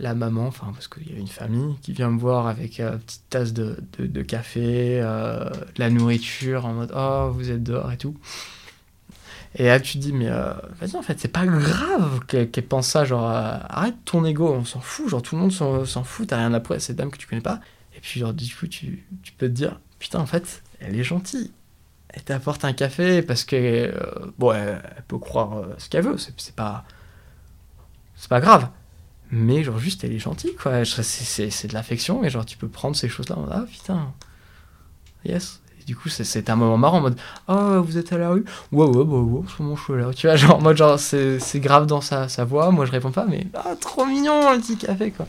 la 0.00 0.14
maman, 0.14 0.46
enfin, 0.46 0.70
parce 0.72 0.88
qu'il 0.88 1.10
y 1.12 1.14
a 1.14 1.18
une 1.18 1.28
famille 1.28 1.76
qui 1.82 1.92
vient 1.92 2.10
me 2.10 2.18
voir 2.18 2.46
avec 2.46 2.80
une 2.80 2.98
petite 2.98 3.28
tasse 3.30 3.52
de, 3.52 3.76
de, 3.98 4.22
café, 4.22 5.00
euh, 5.02 5.50
la 5.76 5.90
nourriture, 5.90 6.66
en 6.66 6.72
mode, 6.74 6.92
oh, 6.94 7.30
vous 7.32 7.50
êtes 7.50 7.62
dehors 7.62 7.92
et 7.92 7.96
tout. 7.96 8.16
Et 9.54 9.64
là, 9.64 9.80
tu 9.80 9.94
te 9.94 9.98
dis, 9.98 10.12
mais 10.12 10.28
euh, 10.28 10.52
vas-y, 10.80 10.96
en 10.96 11.02
fait, 11.02 11.18
c'est 11.18 11.28
pas 11.32 11.46
grave 11.46 12.20
qu'elle 12.26 12.50
pense 12.66 12.88
ça. 12.88 13.04
Genre, 13.04 13.28
euh, 13.28 13.56
arrête 13.68 13.96
ton 14.04 14.24
ego, 14.24 14.52
on 14.52 14.64
s'en 14.64 14.80
fout. 14.80 15.08
Genre, 15.08 15.22
tout 15.22 15.36
le 15.36 15.42
monde 15.42 15.52
s'en 15.52 16.04
fout, 16.04 16.28
t'as 16.28 16.36
rien 16.36 16.52
à 16.54 16.58
à 16.58 16.78
cette 16.78 16.96
dame 16.96 17.10
que 17.10 17.16
tu 17.16 17.26
connais 17.26 17.40
pas. 17.40 17.60
Et 17.96 18.00
puis, 18.00 18.20
genre, 18.20 18.34
du 18.34 18.54
coup, 18.54 18.66
tu, 18.66 19.04
tu 19.22 19.32
peux 19.32 19.48
te 19.48 19.52
dire, 19.52 19.80
putain, 19.98 20.20
en 20.20 20.26
fait, 20.26 20.62
elle 20.80 20.98
est 20.98 21.04
gentille. 21.04 21.50
Elle 22.10 22.22
t'apporte 22.22 22.64
un 22.64 22.72
café 22.72 23.22
parce 23.22 23.44
que, 23.44 23.56
euh, 23.56 24.32
bon, 24.38 24.52
elle, 24.52 24.82
peut 25.08 25.18
croire 25.18 25.64
ce 25.78 25.88
qu'elle 25.88 26.04
veut, 26.04 26.16
c'est 26.18 26.54
pas. 26.54 26.84
C'est 28.18 28.28
pas 28.28 28.40
grave. 28.40 28.68
Mais, 29.30 29.62
genre, 29.62 29.78
juste, 29.78 30.04
elle 30.04 30.12
est 30.12 30.18
gentille, 30.18 30.54
quoi. 30.54 30.84
C'est 30.84 31.68
de 31.68 31.74
l'affection, 31.74 32.24
et 32.24 32.30
genre, 32.30 32.44
tu 32.44 32.58
peux 32.58 32.68
prendre 32.68 32.96
ces 32.96 33.08
choses-là. 33.08 33.36
Ah, 33.50 33.64
putain. 33.70 34.12
Yes 35.24 35.60
du 35.88 35.96
coup, 35.96 36.10
c'est 36.10 36.50
un 36.50 36.56
moment 36.56 36.76
marrant 36.76 36.98
en 36.98 37.00
mode 37.00 37.18
Oh, 37.48 37.82
vous 37.82 37.96
êtes 37.96 38.12
à 38.12 38.18
la 38.18 38.28
rue? 38.28 38.44
Ouais, 38.72 38.84
ouais, 38.84 39.04
bah, 39.06 39.16
ouais, 39.16 39.42
c'est 39.48 39.62
mon 39.62 39.74
chou 39.74 39.94
là. 39.94 40.12
Tu 40.12 40.26
vois, 40.26 40.36
genre, 40.36 40.56
en 40.56 40.60
mode, 40.60 40.76
genre, 40.76 40.98
c'est 40.98 41.60
grave 41.60 41.86
dans 41.86 42.02
sa, 42.02 42.28
sa 42.28 42.44
voix. 42.44 42.70
Moi, 42.70 42.84
je 42.84 42.92
réponds 42.92 43.10
pas, 43.10 43.24
mais 43.24 43.46
ah, 43.54 43.74
trop 43.74 44.04
mignon, 44.04 44.48
un 44.48 44.60
petit 44.60 44.76
café, 44.76 45.10
quoi. 45.10 45.26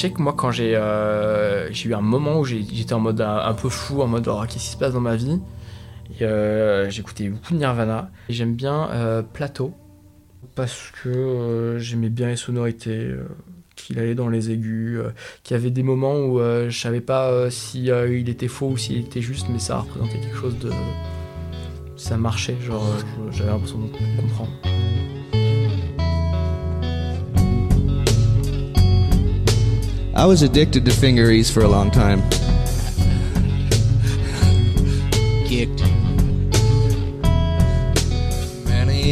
Sais 0.00 0.10
que 0.10 0.22
moi, 0.22 0.32
quand 0.32 0.50
j'ai 0.50 0.72
euh, 0.74 1.70
eu 1.84 1.94
un 1.94 2.00
moment 2.00 2.40
où 2.40 2.44
j'étais 2.44 2.92
en 2.92 3.00
mode 3.00 3.20
un, 3.20 3.54
peu 3.54 3.68
fou, 3.68 4.00
en 4.02 4.06
mode 4.06 4.28
oh, 4.28 4.40
qu'est-ce 4.44 4.64
qui 4.64 4.70
se 4.70 4.76
passe 4.76 4.94
dans 4.94 5.00
ma 5.00 5.16
vie? 5.16 5.40
Euh, 6.22 6.88
j'écoutais 6.90 7.28
beaucoup 7.28 7.52
de 7.52 7.58
Nirvana. 7.58 8.10
J'aime 8.28 8.54
bien 8.54 8.88
euh, 8.90 9.22
Plateau 9.22 9.74
parce 10.54 10.90
que 11.02 11.76
j'aimais 11.78 12.08
bien 12.08 12.28
les 12.28 12.36
sonorités, 12.36 13.14
qu'il 13.76 13.98
allait 13.98 14.14
dans 14.14 14.28
les 14.28 14.50
aigus, 14.50 15.00
qu'il 15.42 15.56
y 15.56 15.60
avait 15.60 15.70
des 15.70 15.82
moments 15.82 16.16
où 16.16 16.38
je 16.38 16.76
savais 16.76 17.00
pas 17.00 17.50
si 17.50 17.84
il 17.84 18.28
était 18.28 18.48
faux 18.48 18.68
ou 18.68 18.76
s'il 18.76 19.00
était 19.00 19.22
juste, 19.22 19.46
mais 19.50 19.58
ça 19.58 19.78
représentait 19.78 20.18
quelque 20.18 20.36
chose 20.36 20.58
de. 20.58 20.70
Ça 21.96 22.16
marchait, 22.16 22.56
genre 22.62 22.86
j'avais 23.30 23.50
l'impression 23.50 23.78
de 23.78 24.20
comprendre. 24.20 24.69
I 30.20 30.26
was 30.26 30.42
addicted 30.42 30.84
to 30.84 30.90
fingeries 30.90 31.50
for 31.50 31.62
a 31.62 31.66
long 31.66 31.90
time. 31.90 32.20
Kicked. 35.48 35.80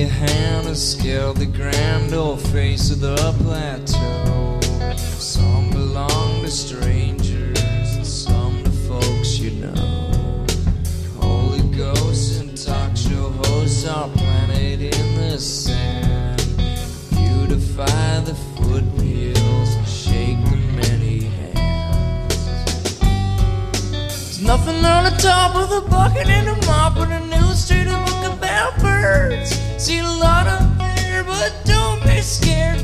hand 0.08 0.66
has 0.66 0.92
scaled 0.92 1.38
the 1.38 1.46
grand 1.46 2.12
old 2.12 2.42
face 2.48 2.90
of 2.90 3.00
the 3.00 3.16
plateau. 3.42 4.60
Some 4.96 5.70
belong 5.70 6.42
to 6.42 6.50
strangers, 6.50 7.58
and 7.96 8.06
some 8.06 8.62
to 8.64 8.70
folks 8.70 9.38
you 9.38 9.52
know. 9.52 10.44
Holy 11.22 11.62
ghosts 11.74 12.38
and 12.38 12.54
talk 12.54 12.94
show 12.94 13.30
hosts 13.30 13.86
are 13.88 14.10
planted 14.10 14.82
in 14.82 15.14
the 15.14 15.38
sand. 15.38 16.36
Beautify 17.16 18.20
the 18.20 18.34
Nothing 24.48 24.82
on 24.82 25.04
the 25.04 25.10
top 25.20 25.54
of 25.56 25.68
the 25.68 25.86
bucket 25.90 26.26
and 26.26 26.48
a 26.48 26.66
mop 26.66 26.96
with 26.96 27.10
a 27.10 27.20
new 27.20 27.52
street 27.52 27.84
book 27.84 28.32
about 28.32 28.80
birds. 28.80 29.50
See 29.76 29.98
a 29.98 30.02
lot 30.02 30.46
of 30.46 30.60
fear, 30.78 31.22
but 31.22 31.52
don't 31.66 32.02
be 32.02 32.22
scared. 32.22 32.82